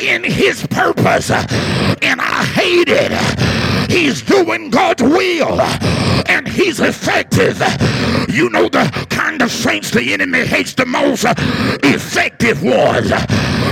[0.01, 3.89] in his purpose, and I hate it.
[3.89, 5.61] He's doing God's will,
[6.27, 7.57] and he's effective.
[8.27, 11.23] You know the kind of saints the enemy hates the most?
[11.85, 13.13] Effective ones.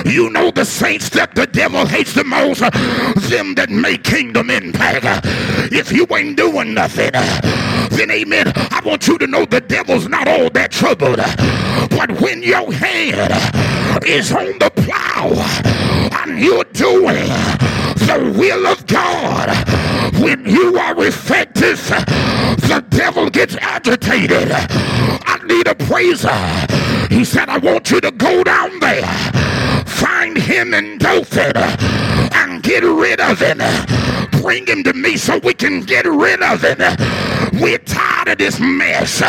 [0.05, 2.61] You know the saints that the devil hates the most?
[3.29, 5.25] Them that make kingdom impact.
[5.73, 8.53] If you ain't doing nothing, then amen.
[8.55, 11.17] I want you to know the devil's not all that troubled.
[11.89, 13.33] But when your hand
[14.03, 15.31] is on the plow
[16.23, 17.27] and you're doing
[18.05, 19.49] the will of God,
[20.21, 24.49] when you are effective, the devil gets agitated.
[24.51, 26.29] I need a praiser.
[27.09, 29.05] He said, I want you to go down there,
[29.85, 33.61] find him in Dothan, and get rid of him.
[34.41, 36.79] Bring him to me so we can get rid of him.
[37.59, 39.21] We're tired of this mess.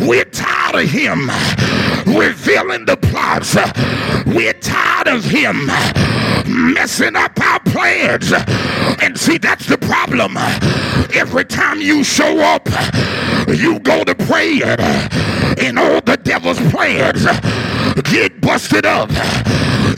[0.00, 1.30] We're tired of him
[2.06, 3.56] revealing the plots.
[4.26, 5.66] We're tired of him
[6.46, 8.32] messing up our plans.
[9.02, 10.36] And see, that's the problem.
[11.14, 12.68] Every time you show up,
[13.48, 17.24] you go to praying, and all the devil's plans
[18.10, 19.10] get busted up.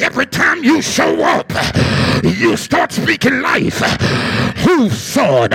[0.00, 1.50] Every time you show up,
[2.22, 3.78] you start speaking life.
[4.58, 5.50] Whose son,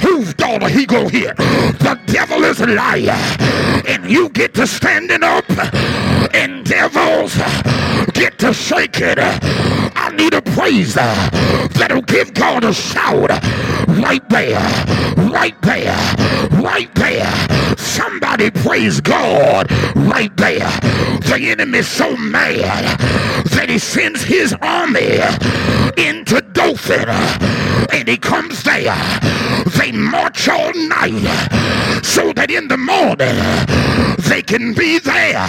[0.00, 1.34] whose daughter he go here?
[1.34, 3.18] The devil is a liar.
[3.86, 5.44] and you get to standing up
[6.34, 7.36] and devils
[8.12, 9.18] get to shaking.
[10.16, 13.30] Need a praise that'll give God a shout
[13.88, 14.60] right there,
[15.16, 15.96] right there,
[16.62, 17.76] right there.
[17.76, 20.70] Somebody praise God right there.
[21.20, 22.98] The enemy's so mad
[23.50, 25.18] that he sends his army
[25.96, 27.08] into Dothan
[27.92, 28.96] and he comes there.
[29.78, 33.36] They march all night so that in the morning
[34.28, 35.46] they can be there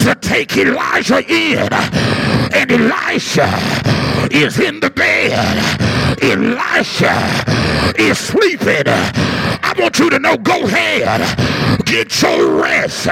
[0.00, 2.35] to take Elijah in.
[2.56, 3.46] And Elisha
[4.30, 5.36] is in the bed.
[6.22, 7.14] Elisha
[7.98, 8.88] is sleeping.
[8.88, 11.20] I want you to know go ahead,
[11.84, 13.08] get your rest.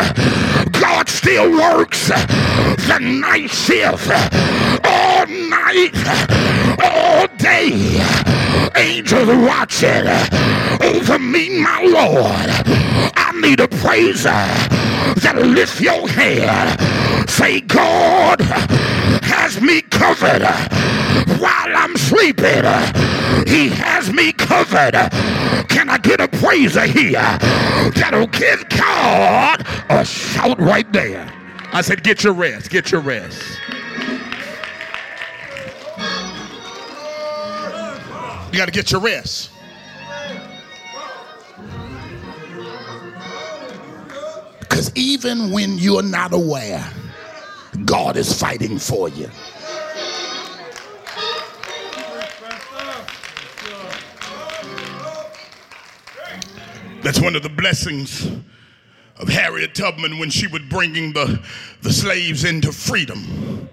[0.80, 4.09] God still works the night shift
[5.25, 5.95] all night,
[6.83, 8.03] all day.
[8.77, 10.07] Angels watching
[10.83, 12.51] over me, my Lord.
[13.16, 14.25] I need a praiser
[15.20, 16.79] that lift your head.
[17.31, 18.41] Say, God
[19.22, 20.43] has me covered
[21.41, 22.64] while I'm sleeping.
[23.47, 24.95] He has me covered.
[25.68, 27.39] Can I get a praiser here
[27.95, 31.33] that'll give God a shout right there?
[31.72, 33.43] I said, get your rest, get your rest.
[38.55, 39.50] You got to get your rest.
[44.61, 46.88] Because even when you're not aware,
[47.84, 49.28] God is fighting for you.
[57.02, 58.30] That's one of the blessings
[59.16, 61.42] of Harriet Tubman when she was bringing the,
[61.82, 63.68] the slaves into freedom.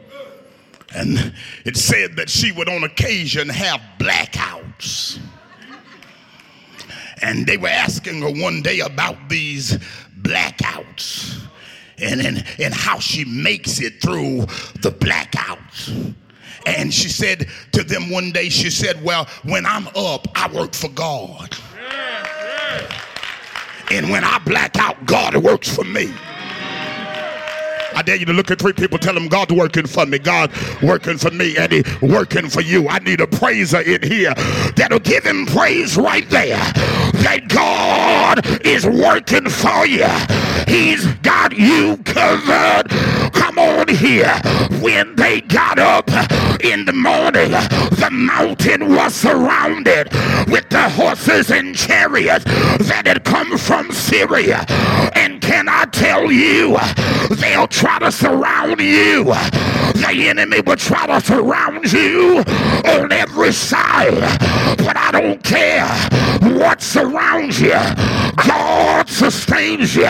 [0.95, 1.33] And
[1.65, 5.19] it said that she would on occasion have blackouts.
[7.21, 9.77] And they were asking her one day about these
[10.21, 11.39] blackouts
[11.99, 14.41] and, and, and how she makes it through
[14.81, 16.13] the blackouts.
[16.65, 20.73] And she said to them one day, she said, Well, when I'm up, I work
[20.73, 21.55] for God.
[23.91, 26.13] And when I black out, God works for me.
[27.95, 30.51] I dare you to look at three people, tell them God's working for me, God
[30.81, 32.87] working for me, and He working for you.
[32.87, 34.33] I need a praiser in here
[34.75, 36.59] that'll give Him praise right there.
[37.21, 40.07] That God is working for you.
[40.67, 42.89] He's got you covered.
[43.33, 44.33] Come on here.
[44.81, 46.09] When they got up
[46.63, 50.11] in the morning, the mountain was surrounded
[50.47, 54.65] with the horses and chariots that had come from Syria.
[55.13, 56.77] And can I tell you,
[57.35, 59.25] they'll try to surround you.
[59.25, 62.37] The enemy will try to surround you
[62.85, 64.21] on every side.
[64.77, 65.85] But I don't care
[66.57, 67.75] what surrounds you.
[68.37, 70.09] God sustains you.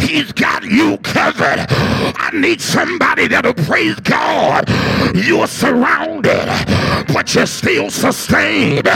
[0.00, 1.66] He's got you covered.
[1.68, 4.68] I need somebody that'll praise God.
[5.14, 6.46] You're surrounded,
[7.12, 8.88] but you're still sustained.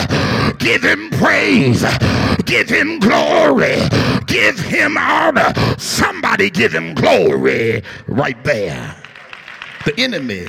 [0.58, 1.84] Give him praise.
[2.44, 3.76] Give him glory.
[4.26, 5.52] Give him honor.
[5.84, 8.96] Somebody give him glory right there.
[9.84, 10.46] The enemy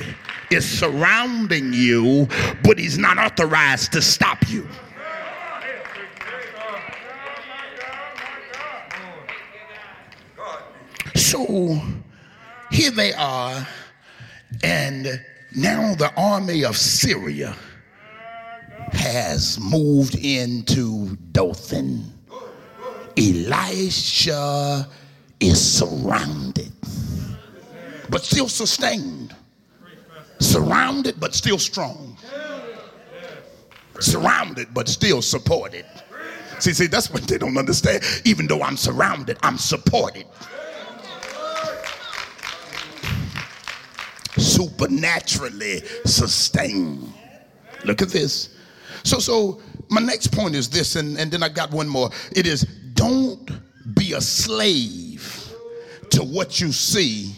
[0.50, 2.26] is surrounding you,
[2.64, 4.66] but he's not authorized to stop you.
[11.14, 11.82] So
[12.70, 13.68] here they are,
[14.64, 15.20] and
[15.54, 17.54] now the army of Syria
[18.92, 22.10] has moved into Dothan.
[23.18, 24.88] Elisha
[25.40, 26.72] is surrounded,
[28.08, 29.34] but still sustained.
[30.38, 32.16] Surrounded, but still strong.
[34.00, 35.86] Surrounded, but still supported.
[36.58, 38.02] See, see, that's what they don't understand.
[38.24, 40.26] Even though I'm surrounded, I'm supported.
[44.36, 47.12] Supernaturally sustained.
[47.84, 48.56] Look at this.
[49.04, 52.10] So, so my next point is this, and, and then I got one more.
[52.34, 52.62] It is
[52.94, 53.50] don't
[53.94, 55.05] be a slave
[56.16, 57.34] to what you see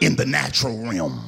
[0.00, 1.22] in the natural realm.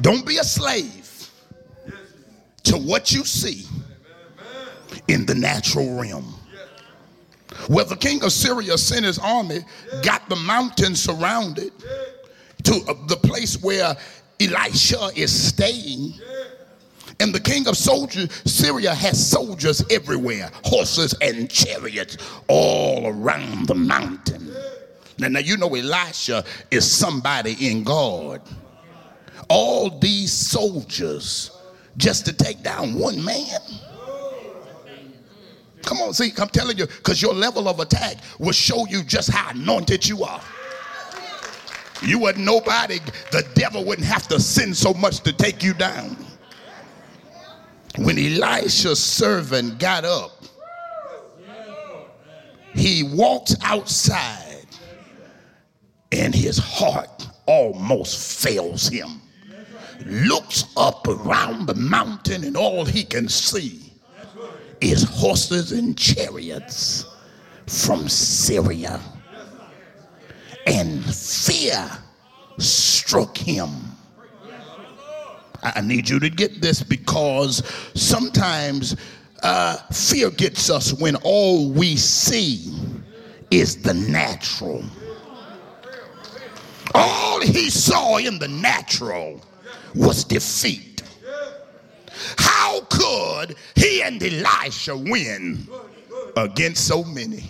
[0.00, 1.30] Don't be a slave
[2.64, 3.64] to what you see
[5.06, 6.34] in the natural realm.
[7.68, 9.60] Well, the king of Syria sent his army,
[10.02, 11.70] got the mountain surrounded
[12.64, 13.96] to uh, the place where
[14.40, 16.14] Elisha is staying.
[17.20, 22.16] And the king of soldiers, Syria has soldiers everywhere, horses and chariots
[22.48, 24.50] all around the mountain.
[25.18, 28.40] Now, now you know Elisha is somebody in God.
[29.50, 31.50] All these soldiers
[31.98, 33.60] just to take down one man.
[35.82, 39.30] Come on, see, I'm telling you, because your level of attack will show you just
[39.30, 40.40] how anointed you are.
[42.02, 42.98] You wouldn't nobody,
[43.30, 46.16] the devil wouldn't have to sin so much to take you down.
[48.00, 50.30] When Elisha's servant got up,
[52.72, 54.64] he walked outside
[56.10, 59.20] and his heart almost fails him.
[60.06, 63.92] Looks up around the mountain and all he can see
[64.80, 67.04] is horses and chariots
[67.66, 68.98] from Syria.
[70.66, 71.86] And fear
[72.56, 73.89] struck him.
[75.62, 77.62] I need you to get this because
[77.94, 78.96] sometimes
[79.42, 82.72] uh, fear gets us when all we see
[83.50, 84.82] is the natural.
[86.94, 89.40] All he saw in the natural
[89.94, 91.02] was defeat.
[92.38, 95.66] How could he and Elisha win
[96.36, 97.44] against so many?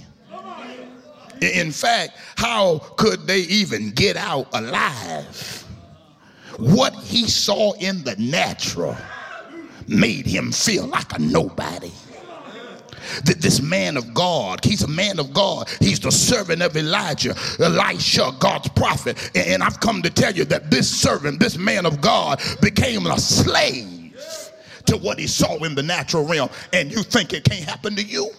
[1.40, 5.64] In fact, how could they even get out alive?
[6.60, 8.96] What he saw in the natural
[9.88, 11.90] made him feel like a nobody.
[13.24, 15.68] That this man of God, he's a man of God.
[15.80, 19.30] He's the servant of Elijah, Elisha, God's prophet.
[19.34, 23.18] And I've come to tell you that this servant, this man of God, became a
[23.18, 24.14] slave
[24.86, 26.50] to what he saw in the natural realm.
[26.72, 28.30] And you think it can't happen to you?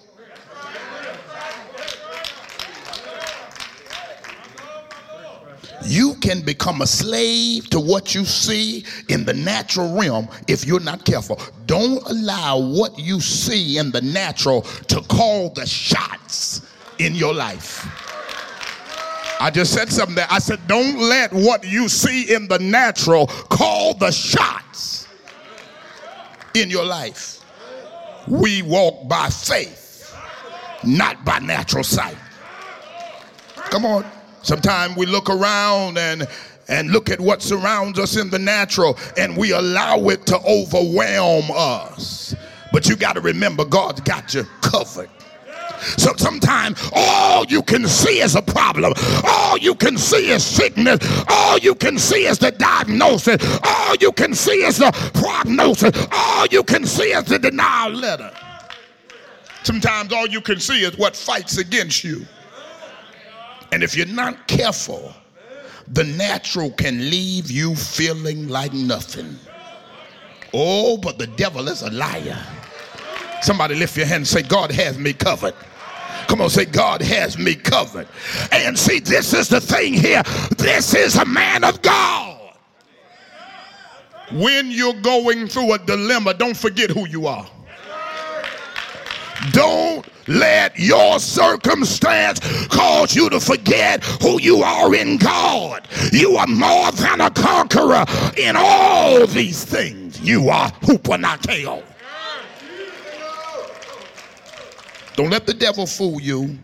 [5.85, 10.79] You can become a slave to what you see in the natural realm if you're
[10.79, 11.39] not careful.
[11.65, 16.61] Don't allow what you see in the natural to call the shots
[16.99, 17.85] in your life.
[19.39, 20.27] I just said something there.
[20.29, 25.07] I said, don't let what you see in the natural call the shots
[26.53, 27.43] in your life.
[28.27, 30.15] We walk by faith,
[30.83, 32.17] not by natural sight.
[33.55, 34.05] Come on.
[34.43, 36.27] Sometimes we look around and
[36.67, 41.45] and look at what surrounds us in the natural and we allow it to overwhelm
[41.53, 42.33] us.
[42.71, 45.09] But you got to remember God's got you covered.
[45.97, 48.93] So sometimes all you can see is a problem.
[49.27, 50.99] All you can see is sickness.
[51.27, 53.59] All you can see is the diagnosis.
[53.63, 56.07] All you can see is the prognosis.
[56.11, 58.31] All you can see is the denial letter.
[59.63, 62.25] Sometimes all you can see is what fights against you.
[63.71, 65.13] And if you're not careful,
[65.87, 69.37] the natural can leave you feeling like nothing.
[70.53, 72.37] Oh, but the devil is a liar.
[73.41, 75.55] Somebody lift your hand and say, God has me covered.
[76.27, 78.07] Come on, say, God has me covered.
[78.51, 80.23] And see, this is the thing here.
[80.57, 82.55] This is a man of God.
[84.33, 87.49] When you're going through a dilemma, don't forget who you are.
[89.51, 95.87] Don't let your circumstance cause you to forget who you are in God.
[96.11, 98.05] You are more than a conqueror
[98.37, 100.19] in all these things.
[100.21, 101.83] You are hupernikao.
[105.15, 106.57] Don't let the devil fool you.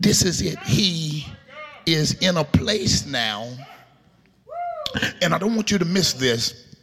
[0.00, 0.58] This is it.
[0.60, 1.26] He
[1.86, 3.48] is in a place now,
[5.22, 6.76] and I don't want you to miss this,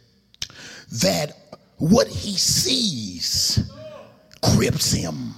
[1.00, 1.32] that
[1.78, 3.70] what he sees
[4.42, 5.34] grips him.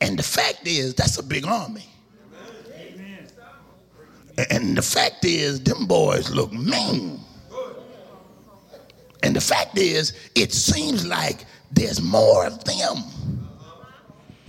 [0.00, 1.86] And the fact is, that's a big army.
[4.50, 7.20] And the fact is, them boys look mean.
[9.22, 12.96] And the fact is, it seems like there's more of them.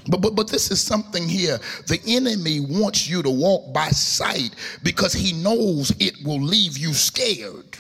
[0.08, 1.60] But, but, but this is something here.
[1.88, 6.94] The enemy wants you to walk by sight because he knows it will leave you
[6.94, 7.73] scared.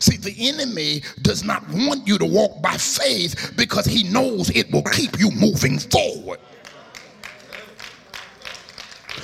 [0.00, 4.70] See, the enemy does not want you to walk by faith because he knows it
[4.72, 6.40] will keep you moving forward.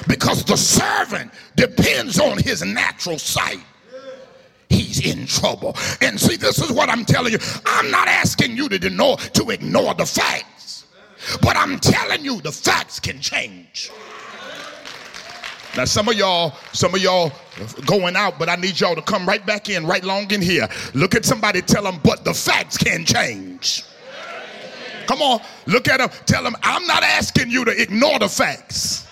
[0.09, 3.61] Because the servant depends on his natural sight
[4.73, 5.77] he's in trouble.
[6.01, 7.39] And see, this is what I'm telling you.
[7.67, 10.87] I'm not asking you to ignore, to ignore the facts,
[11.41, 13.91] but I'm telling you the facts can change.
[15.77, 17.33] Now, some of y'all, some of y'all
[17.87, 20.69] going out, but I need y'all to come right back in, right long in here.
[20.93, 23.85] Look at somebody, tell them, but the facts can change.
[25.07, 29.07] Come on, look at them, tell them, I'm not asking you to ignore the facts,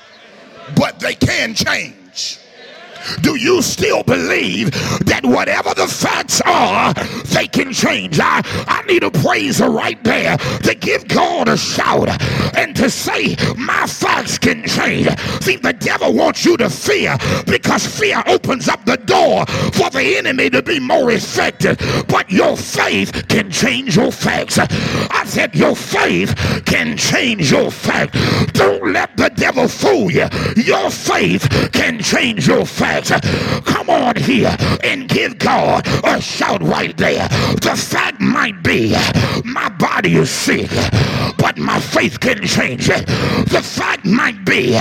[0.76, 2.38] but they can change.
[3.22, 4.70] Do you still believe
[5.06, 6.94] that whatever the facts are,
[7.34, 8.18] they can change?
[8.20, 12.08] I, I need a praiser right there to give God a shout
[12.56, 15.08] and to say, My facts can change.
[15.42, 17.16] See, the devil wants you to fear
[17.46, 21.78] because fear opens up the door for the enemy to be more effective.
[22.08, 24.58] But your faith can change your facts.
[24.58, 26.34] I said, Your faith
[26.66, 28.14] can change your fact.
[28.54, 30.26] Don't let the devil fool you.
[30.56, 33.10] Your faith can change your facts.
[33.64, 37.28] Come on here and give God a shout right there.
[37.28, 38.92] The fact might be
[39.44, 40.70] my body is sick,
[41.38, 43.06] but my faith can change it.
[43.48, 44.72] The fact might be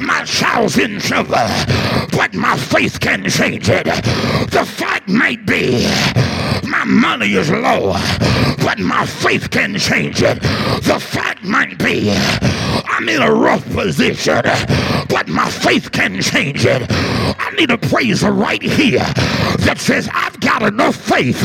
[0.00, 1.46] my child's in trouble,
[2.12, 3.84] but my faith can change it.
[4.50, 5.86] The fact might be
[6.86, 7.92] money is low,
[8.64, 10.40] but my faith can change it.
[10.82, 14.42] The fact might be I'm in a rough position,
[15.08, 16.86] but my faith can change it.
[16.90, 19.04] I need a praiser right here
[19.66, 21.42] that says, I've got enough faith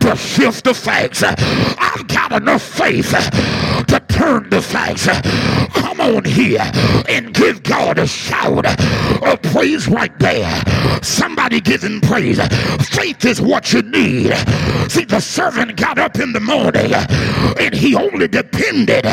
[0.00, 1.22] to shift the facts.
[1.22, 5.06] I've got enough faith to turn the facts.
[5.80, 6.60] Come on here
[7.08, 8.66] and give God a shout
[9.22, 10.62] of praise right there.
[11.02, 12.38] Somebody give him praise.
[12.88, 14.34] Faith is what you need.
[14.90, 16.92] See, the servant got up in the morning
[17.58, 19.06] and he only depended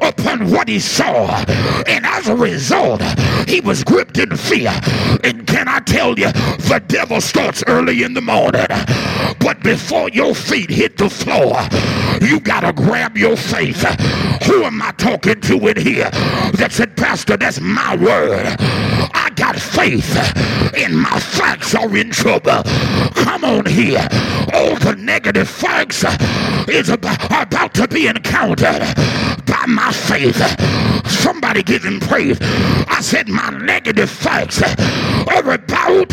[0.00, 1.44] upon what he saw.
[1.88, 3.02] And as a result,
[3.48, 4.72] he was gripped in fear.
[5.24, 6.30] And can I tell you,
[6.70, 8.66] the devil starts early in the morning.
[9.40, 11.56] But before your feet hit the floor,
[12.20, 13.84] you got to grab your faith.
[14.52, 18.44] Who am I talking to in here that said, Pastor, that's my word?
[19.14, 20.14] I got faith
[20.76, 22.62] and my facts are in trouble.
[23.14, 24.06] Come on here.
[24.52, 26.04] All the negative facts
[26.68, 28.82] is about, about to be encountered
[29.46, 30.36] by my faith.
[31.06, 32.36] Somebody give him praise.
[32.42, 34.60] I said my negative facts
[35.28, 36.08] are about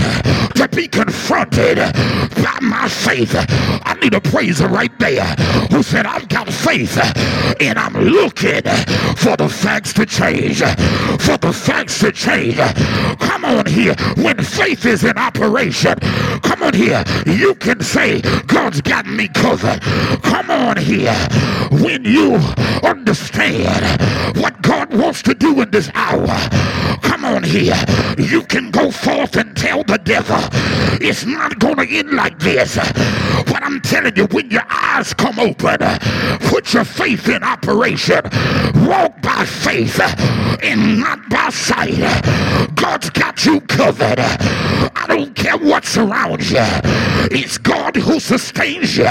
[0.56, 3.34] to be confronted by my faith.
[3.36, 5.26] I need a praiser right there
[5.72, 6.98] who said, I've got faith
[7.62, 8.64] and I'm looking
[9.16, 10.60] for the facts to change.
[10.60, 12.58] For the facts to change.
[13.20, 13.96] Come on here.
[14.18, 15.96] When faith is in operation,
[16.42, 17.04] come on here.
[17.26, 19.82] You can say, God's got me covered.
[20.24, 21.16] Come on here.
[21.72, 22.36] When you
[22.84, 24.02] understand
[24.42, 26.28] what God wants to do in this hour,
[27.02, 27.78] come on here.
[28.18, 30.38] You can go forth and tell the devil
[31.02, 32.76] it's not going to end like this.
[32.76, 35.80] But I'm telling you, when your eyes come open,
[36.50, 38.22] put your faith in operation.
[38.86, 40.00] Walk by faith
[40.62, 41.98] and not by sight.
[42.76, 44.20] God's got you covered.
[44.20, 46.66] I don't care what surrounds you.
[47.32, 49.06] It's God who sustains you.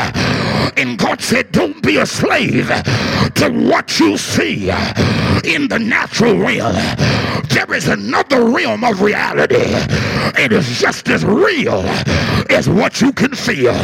[0.77, 4.71] And God said, don't be a slave to what you see
[5.45, 6.75] in the natural realm.
[7.49, 9.65] There is another realm of reality.
[10.39, 11.83] It is just as real
[12.51, 13.75] as what you can feel.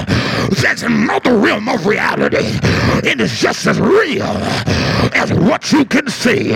[0.61, 2.59] There's another realm of reality.
[3.07, 4.23] It is just as real
[5.15, 6.53] as what you can see.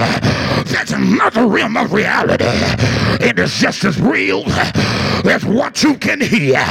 [0.65, 2.45] There's another realm of reality.
[3.25, 4.45] It is just as real
[5.27, 6.65] as what you can hear.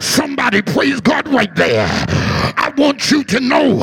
[0.00, 2.31] Somebody praise God right there.
[2.76, 3.78] Want you to know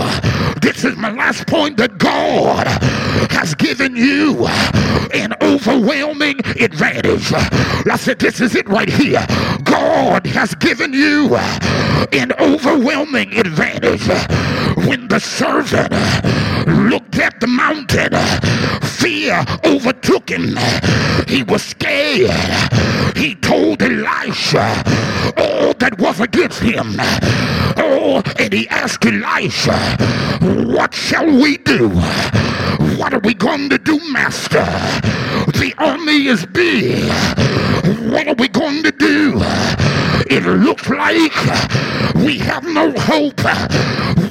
[0.61, 2.65] this is my last point that God
[3.31, 4.47] has given you
[5.13, 7.31] an overwhelming advantage.
[7.31, 9.25] I said, This is it right here.
[9.63, 11.35] God has given you
[12.13, 14.07] an overwhelming advantage.
[14.87, 15.91] When the servant
[16.89, 18.13] looked at the mountain,
[18.99, 20.57] fear overtook him.
[21.27, 22.31] He was scared.
[23.15, 24.67] He told Elisha
[25.37, 26.95] all that was against him.
[27.77, 29.77] Oh, and he asked Elisha,
[30.65, 31.89] What shall we do?
[32.97, 34.65] What are we going to do, Master?
[35.61, 37.09] The army is big.
[38.11, 39.39] What are we going to do?
[40.29, 41.33] It looks like
[42.15, 43.41] we have no hope.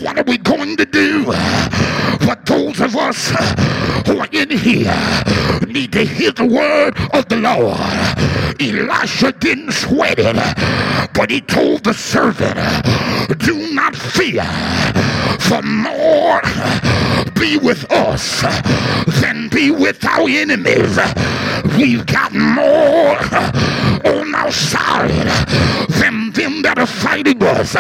[0.03, 1.25] What are we going to do?
[2.27, 3.31] But those of us
[4.07, 4.95] who are in here
[5.67, 7.79] need to hear the word of the Lord.
[8.61, 10.37] Elisha didn't sweat it,
[11.15, 12.59] but he told the servant,
[13.39, 14.47] Do not fear,
[15.39, 16.41] for more
[17.35, 18.43] be with us
[19.21, 20.99] than be with our enemies.
[21.77, 23.17] We've got more
[24.05, 25.11] on our side
[26.01, 27.77] than them that are fighting us.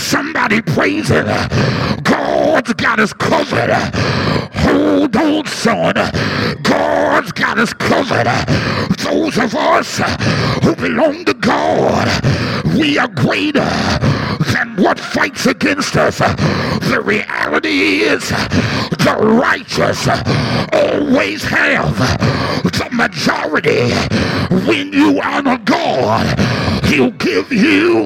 [0.00, 1.26] Somebody praise it.
[2.04, 3.70] God's got us covered.
[4.80, 5.94] Hold on, son.
[6.62, 8.26] God's got us covered.
[8.96, 9.98] Those of us
[10.64, 12.08] who belong to God,
[12.78, 13.68] we are greater
[14.52, 16.18] than what fights against us.
[16.18, 20.08] The reality is the righteous
[20.72, 21.98] always have
[22.62, 23.92] the majority.
[24.66, 26.38] When you honor God,
[26.86, 28.04] he'll give you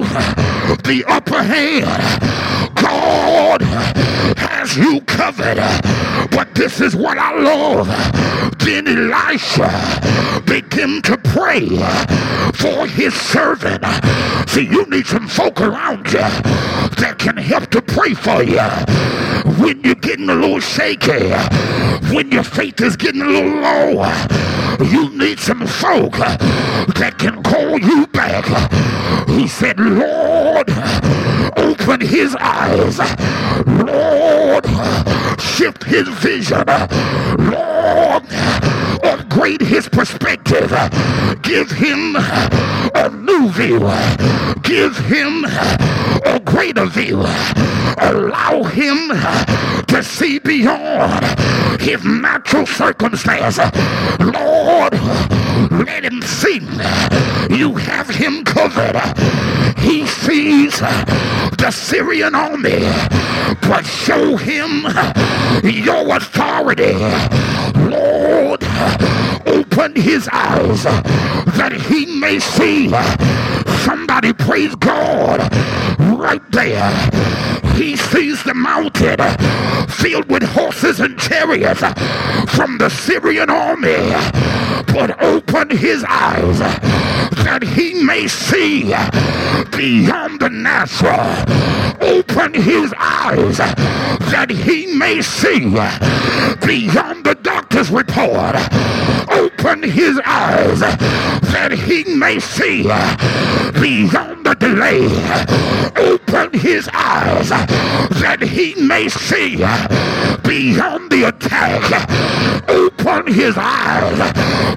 [0.83, 2.54] the upper hand.
[2.75, 3.61] God
[4.37, 5.57] has you covered.
[6.31, 7.87] But this is what I love.
[8.59, 11.67] Then Elisha began to pray
[12.53, 13.83] for his servant.
[14.49, 18.61] See, you need some folk around you that can help to pray for you.
[19.61, 21.31] When you're getting a little shaky,
[22.13, 24.05] when your faith is getting a little low,
[24.83, 28.45] you need some folk that can call you back.
[29.29, 30.69] He said, Lord,
[31.57, 32.99] open his eyes.
[33.65, 34.65] Lord,
[35.39, 36.63] shift his vision.
[37.37, 38.23] Lord,
[39.35, 40.69] upgrade his perspective.
[41.41, 43.79] Give him a new view.
[44.61, 45.43] Give him
[46.25, 47.19] a greater view.
[47.99, 49.09] Allow him
[49.87, 51.25] to see beyond
[51.81, 53.57] his natural circumstance.
[54.19, 54.93] Lord,
[55.71, 56.59] let him see
[57.49, 58.95] you have him covered.
[59.77, 62.79] He sees the Syrian army,
[63.61, 64.85] but show him
[65.63, 66.93] your authority.
[67.89, 68.63] Lord,
[69.45, 72.89] open his eyes that he may see.
[73.83, 75.39] Somebody praise God
[75.99, 76.91] right there.
[77.75, 79.17] He sees the mountain
[79.87, 81.81] filled with horses and chariots
[82.55, 83.95] from the Syrian army.
[84.93, 86.59] But open his eyes
[87.43, 88.93] that he may see
[89.75, 91.19] beyond the natural.
[92.01, 95.59] Open his eyes that he may see
[96.65, 98.55] beyond the doctor's report.
[99.29, 102.83] Open his eyes that he may see
[103.81, 105.05] beyond the delay.
[105.97, 109.57] Open his eyes that he may see
[110.43, 112.09] beyond the attack.
[112.69, 114.17] Open his eyes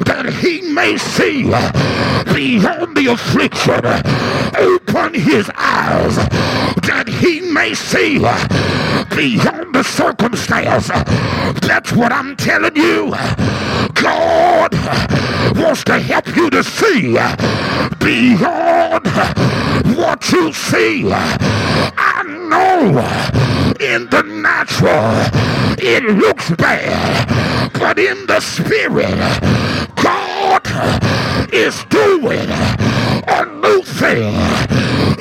[0.04, 1.44] that he may see
[2.34, 3.84] beyond the affliction.
[4.56, 6.77] Open his eyes
[7.08, 10.88] he may see beyond the circumstance.
[11.66, 13.10] That's what I'm telling you.
[13.94, 14.74] God
[15.56, 17.12] wants to help you to see
[17.98, 19.06] beyond
[19.96, 21.10] what you see.
[21.10, 22.98] I know
[23.80, 25.14] in the natural
[25.80, 29.16] it looks bad, but in the spirit,
[29.96, 30.66] God
[31.52, 32.48] is doing
[33.28, 34.34] a new thing.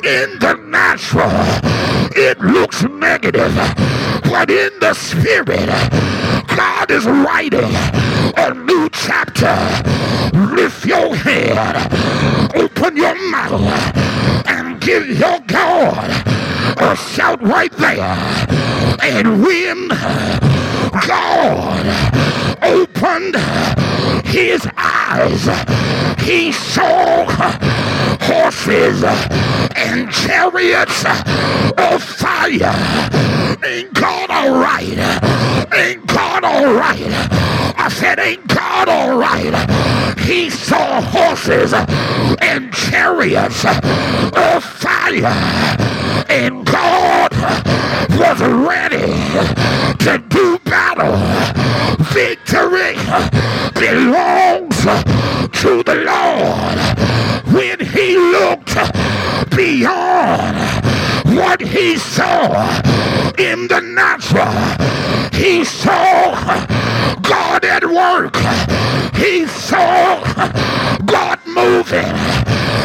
[0.04, 0.57] In the
[0.98, 3.54] natural, uh, it looks negative,
[4.24, 5.68] but in the spirit,
[6.56, 7.70] God is writing
[8.36, 9.54] a new chapter.
[10.56, 11.56] Lift your head,
[12.56, 13.96] open your mouth,
[14.48, 16.10] and give your God
[16.78, 18.00] a shout right there.
[19.00, 19.88] And when
[21.06, 21.86] God
[22.60, 23.36] opened
[24.24, 25.48] his eyes,
[26.20, 27.24] he saw
[28.20, 29.02] horses
[29.76, 31.04] and chariots
[31.78, 32.74] of fire.
[33.64, 34.98] Ain't God all right?
[35.74, 37.02] Ain't God all right?
[37.76, 40.18] I said, ain't God all right?
[40.20, 46.07] He saw horses and chariots of fire.
[46.28, 47.32] And God
[48.18, 49.12] was ready
[50.04, 51.16] to do battle.
[52.12, 52.96] Victory
[53.74, 54.76] belongs
[55.62, 56.78] to the Lord.
[57.54, 58.76] When he looked
[59.56, 60.56] beyond
[61.36, 62.80] what he saw
[63.38, 64.52] in the natural,
[65.32, 66.34] he saw
[67.22, 68.36] God at work.
[69.14, 70.22] He saw
[71.04, 72.14] God moving.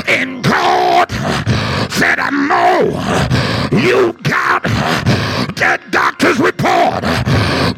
[0.08, 0.33] And
[2.04, 2.80] said, I know
[3.80, 4.64] you got
[5.56, 7.02] that doctor's report,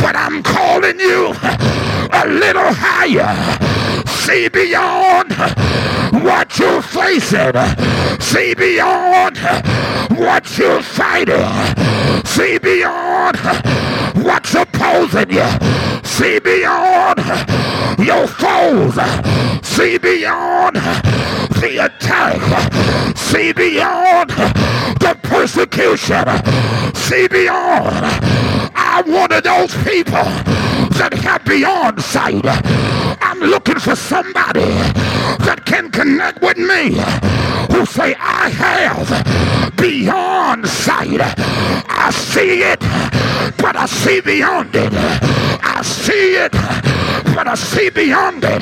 [0.02, 1.28] but I'm calling you
[2.12, 3.30] a little higher.
[4.26, 5.34] See beyond
[6.24, 7.54] what you're facing.
[8.20, 9.38] See beyond
[10.18, 11.46] what you're fighting.
[12.26, 13.38] See beyond
[14.26, 15.48] what's opposing you.
[16.04, 17.20] See beyond
[18.00, 18.96] your foes.
[19.64, 20.78] See beyond
[21.62, 23.16] the attack.
[23.16, 24.32] See beyond
[25.02, 26.26] the persecution.
[26.96, 27.96] See beyond.
[28.76, 30.65] I'm one of those people
[30.98, 32.46] that have beyond sight.
[33.22, 34.72] I'm looking for somebody
[35.46, 36.96] that can connect with me
[37.74, 41.20] who say, I have beyond sight.
[41.22, 42.80] I see it,
[43.58, 44.94] but I see beyond it.
[44.94, 46.52] I see it,
[47.36, 48.62] but I see beyond it.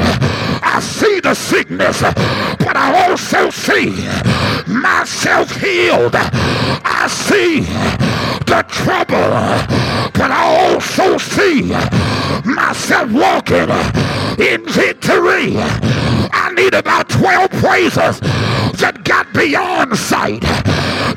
[0.64, 3.92] I see the sickness, but I also see
[4.68, 6.16] myself healed.
[6.16, 7.62] I see
[8.45, 9.30] the trouble,
[10.14, 11.64] but I also see
[12.44, 13.70] myself walking
[14.40, 15.56] in victory.
[15.57, 18.20] I need about 12 praisers
[18.80, 20.41] that got beyond sight.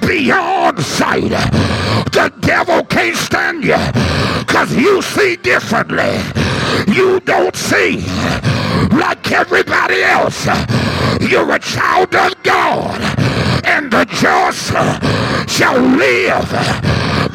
[0.01, 1.31] Beyond sight.
[2.13, 3.77] The devil can't stand you
[4.41, 6.21] because you see differently.
[6.93, 8.05] You don't see
[8.97, 10.47] like everybody else.
[11.21, 13.16] You're a child of God,
[13.67, 14.71] and the just
[15.51, 16.51] shall live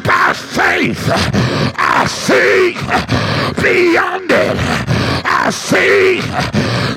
[0.02, 1.04] by faith.
[1.76, 2.72] I see
[3.62, 4.56] beyond it.
[5.24, 6.20] I see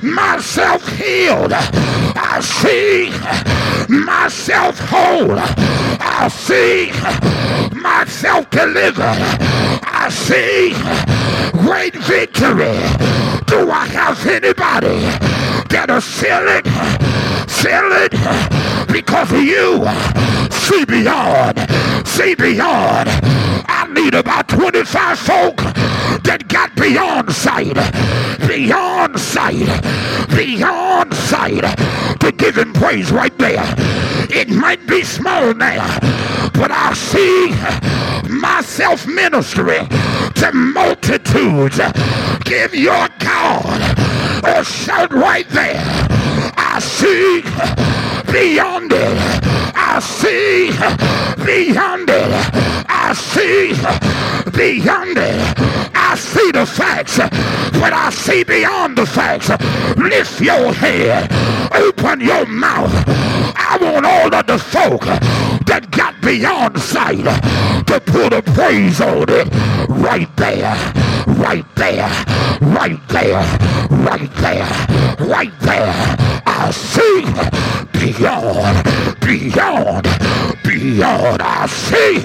[0.01, 1.53] myself healed.
[1.53, 3.09] I see
[3.89, 5.37] myself whole.
[5.37, 6.91] I see
[7.77, 9.19] myself delivered.
[9.83, 10.73] I see
[11.59, 12.79] great victory.
[13.45, 14.99] Do I have anybody
[15.69, 16.65] that'll seal it?
[17.67, 18.64] It
[18.95, 19.83] because of you
[20.49, 21.59] see beyond.
[22.07, 23.09] See beyond.
[23.67, 25.57] I need about 25 folk
[26.23, 27.75] that got beyond sight.
[28.47, 29.67] Beyond sight.
[30.29, 31.65] Beyond sight.
[32.21, 33.65] To give him praise right there.
[34.29, 35.99] It might be small now,
[36.53, 37.51] but I see
[38.29, 39.79] myself ministry
[40.39, 41.81] to multitudes.
[42.45, 43.97] Give your God
[44.45, 45.83] a shout right there.
[46.55, 49.17] I see beyond it.
[49.75, 50.71] I see
[51.43, 52.31] beyond it.
[52.87, 53.73] I see
[54.51, 55.85] beyond it.
[55.93, 59.49] I see the facts, but I see beyond the facts.
[59.97, 61.29] Lift your head,
[61.73, 62.93] open your mouth.
[63.55, 65.01] I want all of the folk
[65.65, 67.25] that got beyond sight
[67.87, 69.47] to put a praise on it
[69.89, 70.75] right there,
[71.27, 72.09] right there,
[72.61, 73.41] right there,
[73.89, 75.93] right there, right there.
[76.45, 77.21] I see
[77.99, 78.83] beyond,
[79.19, 80.07] beyond,
[80.63, 81.41] beyond.
[81.41, 82.23] I see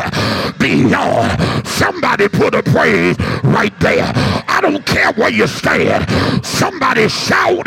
[0.58, 1.66] beyond.
[1.66, 4.10] Somebody put a praise right there.
[4.48, 6.06] I don't care where you stand.
[6.44, 7.66] Somebody shout,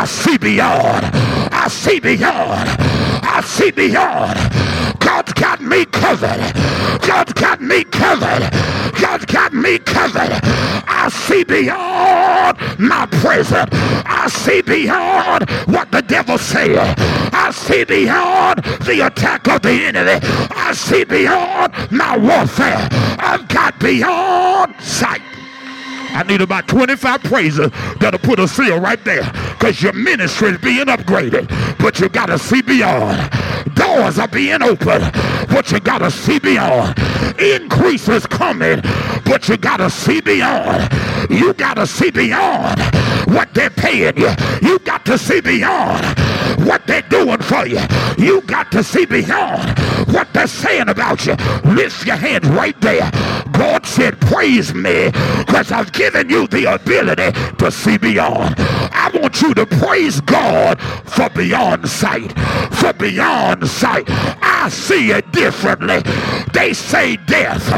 [0.00, 1.04] I see beyond.
[1.52, 2.70] I see beyond.
[3.22, 4.34] I see beyond.
[4.98, 6.40] God's got me covered.
[7.06, 8.50] God's got me covered.
[8.98, 10.40] God's got me covered.
[10.88, 13.68] I see beyond my prison.
[14.06, 16.78] I see beyond what the devil said.
[17.34, 20.18] I see beyond the attack of the enemy.
[20.50, 22.88] I see beyond my warfare.
[23.18, 25.20] I've got beyond sight.
[26.12, 30.58] I need about 25 praises that'll put a seal right there because your ministry is
[30.58, 33.30] being upgraded, but you got to see beyond.
[33.74, 35.10] Doors are being opened,
[35.48, 36.98] but you got to see beyond.
[37.38, 38.80] Increase is coming,
[39.24, 40.92] but you got to see beyond.
[41.30, 42.80] You got to see beyond
[43.26, 44.30] what they're paying you.
[44.62, 46.04] You got to see beyond
[46.66, 47.80] what they're doing for you.
[48.18, 49.78] You got to see beyond
[50.40, 51.34] they're saying about you.
[51.70, 53.10] Lift your hands right there.
[53.52, 58.54] God said, praise me because I've given you the ability to see beyond.
[58.58, 62.32] I want you to praise God for beyond sight.
[62.72, 64.04] For beyond sight.
[64.08, 66.00] I see it differently.
[66.54, 67.68] They say death,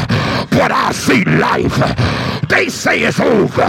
[0.49, 1.77] but I see life.
[2.47, 3.67] They say it's over,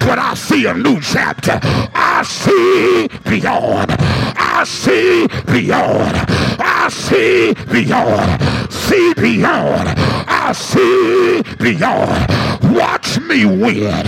[0.00, 1.60] but I see a new chapter.
[1.62, 3.90] I see beyond.
[4.36, 6.16] I see beyond.
[6.60, 8.42] I see beyond.
[8.72, 9.88] See beyond.
[10.28, 12.74] I see beyond.
[12.74, 14.06] Watch me win.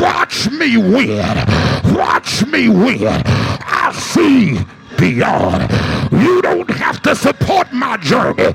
[0.00, 1.36] Watch me win.
[1.94, 3.22] Watch me win.
[3.26, 4.58] I see
[4.98, 5.99] beyond.
[6.20, 8.52] You don't have to support my journey,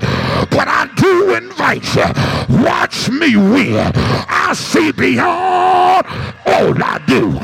[0.50, 2.62] but I do invite you.
[2.62, 3.92] Watch me win.
[3.94, 6.06] I see beyond.
[6.46, 7.38] All I do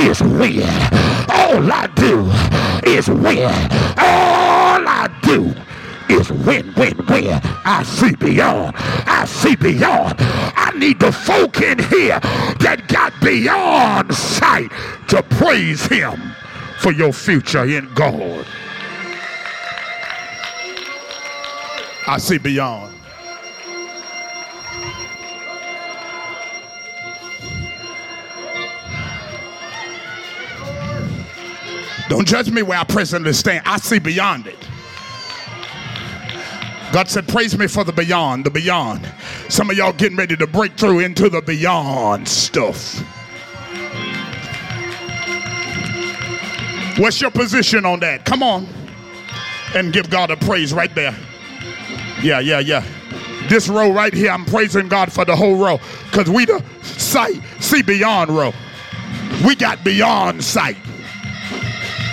[0.00, 0.68] is win.
[1.28, 2.30] All I do
[2.88, 3.52] is win.
[3.98, 5.54] All I do
[6.08, 7.40] is win, win, win.
[7.64, 8.74] I see beyond.
[8.76, 10.14] I see beyond.
[10.18, 12.20] I need the folk in here
[12.60, 14.70] that got beyond sight
[15.08, 16.20] to praise him
[16.80, 18.46] for your future in God.
[22.06, 22.94] I see beyond.
[32.08, 33.62] Don't judge me where I presently stand.
[33.64, 34.58] I see beyond it.
[36.92, 39.10] God said, Praise me for the beyond, the beyond.
[39.48, 42.98] Some of y'all getting ready to break through into the beyond stuff.
[46.98, 48.26] What's your position on that?
[48.26, 48.68] Come on
[49.74, 51.16] and give God a praise right there.
[52.22, 52.84] Yeah, yeah, yeah.
[53.48, 57.42] This row right here, I'm praising God for the whole row because we the sight,
[57.60, 58.52] see beyond row.
[59.44, 60.76] We got beyond sight.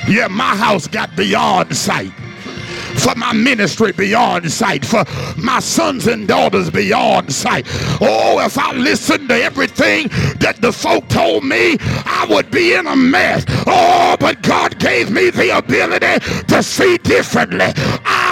[0.08, 2.12] Yeah, my house got beyond sight
[3.00, 5.06] for my ministry beyond sight, for
[5.38, 7.66] my sons and daughters beyond sight.
[8.02, 10.08] Oh, if I listened to everything
[10.40, 13.46] that the folk told me, I would be in a mess.
[13.68, 17.68] Oh, but God gave me the ability to see differently.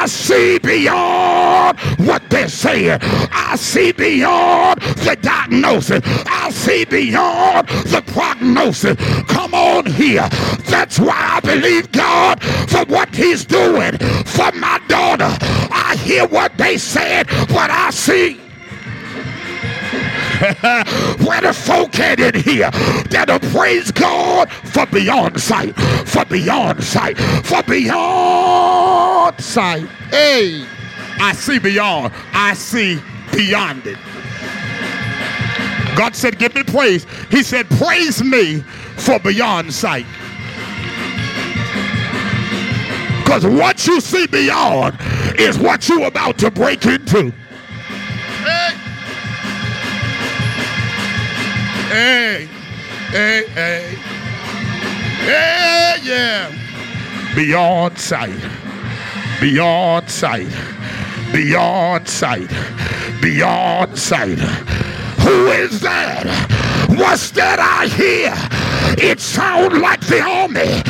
[0.05, 2.99] See beyond what they're saying.
[3.01, 6.01] I see beyond the diagnosis.
[6.05, 8.97] I see beyond the prognosis.
[9.27, 10.27] Come on here.
[10.69, 15.29] That's why I believe God for what He's doing for my daughter.
[15.71, 18.39] I hear what they said, but I see.
[21.25, 22.69] Where the folk in here
[23.09, 25.75] that'll praise God for beyond sight,
[26.05, 29.87] for beyond sight, for beyond sight.
[30.09, 30.65] Hey,
[31.19, 32.13] I see beyond.
[32.33, 32.99] I see
[33.33, 33.97] beyond it.
[35.97, 37.05] God said, Give me praise.
[37.29, 38.61] He said, Praise me
[38.97, 40.05] for beyond sight.
[43.23, 44.97] Because what you see beyond
[45.37, 47.33] is what you're about to break into.
[48.43, 48.75] Hey,
[51.89, 52.47] hey,
[53.09, 53.95] hey, hey,
[55.25, 56.53] hey yeah.
[57.35, 58.39] Beyond sight,
[59.39, 60.49] beyond sight,
[61.31, 62.49] beyond sight,
[63.21, 64.39] beyond sight.
[65.19, 66.25] Who is that?
[66.89, 68.33] What's that I hear?
[68.97, 70.81] It sounds like the army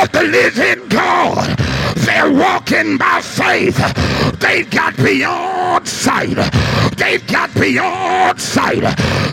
[0.00, 1.65] of the living God.
[2.06, 3.76] They're walking by faith.
[4.38, 6.36] They've got beyond sight.
[6.96, 8.84] They've got beyond sight.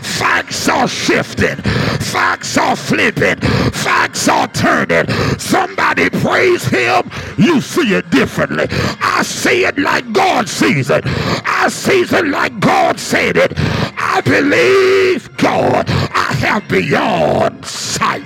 [0.02, 1.54] Facts are shifting.
[2.02, 3.36] Facts are flipping.
[3.70, 5.08] Facts are turning.
[5.38, 7.08] Somebody praise him.
[7.38, 8.66] You see it differently.
[9.00, 11.04] I see it like God sees it.
[11.06, 13.52] I see it like God said it.
[13.56, 15.88] I believe God.
[15.88, 18.24] I have beyond sight.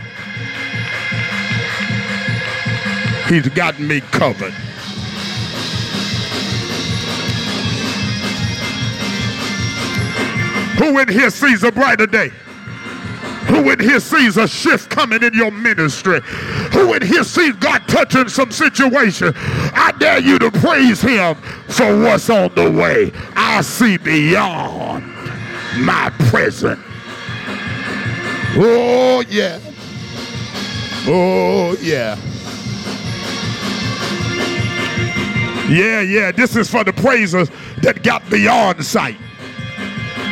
[3.28, 4.54] He's got me covered.
[10.78, 12.30] Who in here sees a brighter day?
[13.48, 16.20] Who in here sees a shift coming in your ministry?
[16.72, 19.32] Who in here sees God touching some situation?
[19.36, 21.34] I dare you to praise him
[21.68, 23.12] for what's on the way.
[23.36, 25.04] I see beyond
[25.80, 26.80] my present.
[28.56, 29.60] Oh, yeah.
[31.06, 32.16] Oh, yeah.
[35.68, 37.50] Yeah, yeah, this is for the praisers
[37.82, 39.18] that got beyond sight.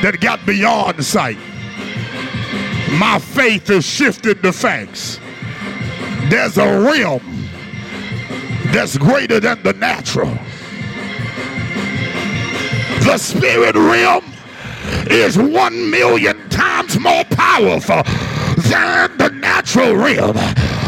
[0.02, 1.38] That got beyond sight.
[2.98, 5.20] My faith has shifted to facts.
[6.30, 7.22] There's a realm
[8.72, 10.32] that's greater than the natural.
[13.04, 14.24] The spirit realm
[15.10, 18.02] is one million times more powerful
[18.62, 20.36] than the natural realm.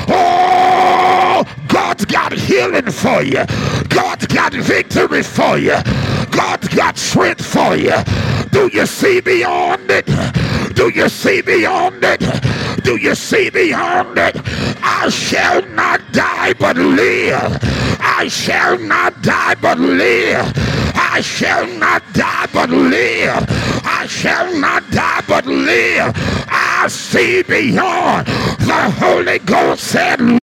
[0.08, 3.44] Oh, God's got healing for you.
[3.88, 5.76] God's got victory for you.
[6.30, 7.94] God's got strength for you.
[8.50, 10.06] Do you see beyond it?
[10.74, 12.20] Do you see beyond it?
[12.84, 14.36] Do you see beyond it?
[14.82, 17.58] I shall not die but live.
[18.00, 20.52] I shall not die but live.
[20.94, 23.44] I shall not die but live.
[23.84, 26.12] I shall not die but live.
[26.48, 28.26] I see beyond.
[28.26, 30.38] The Holy Ghost said,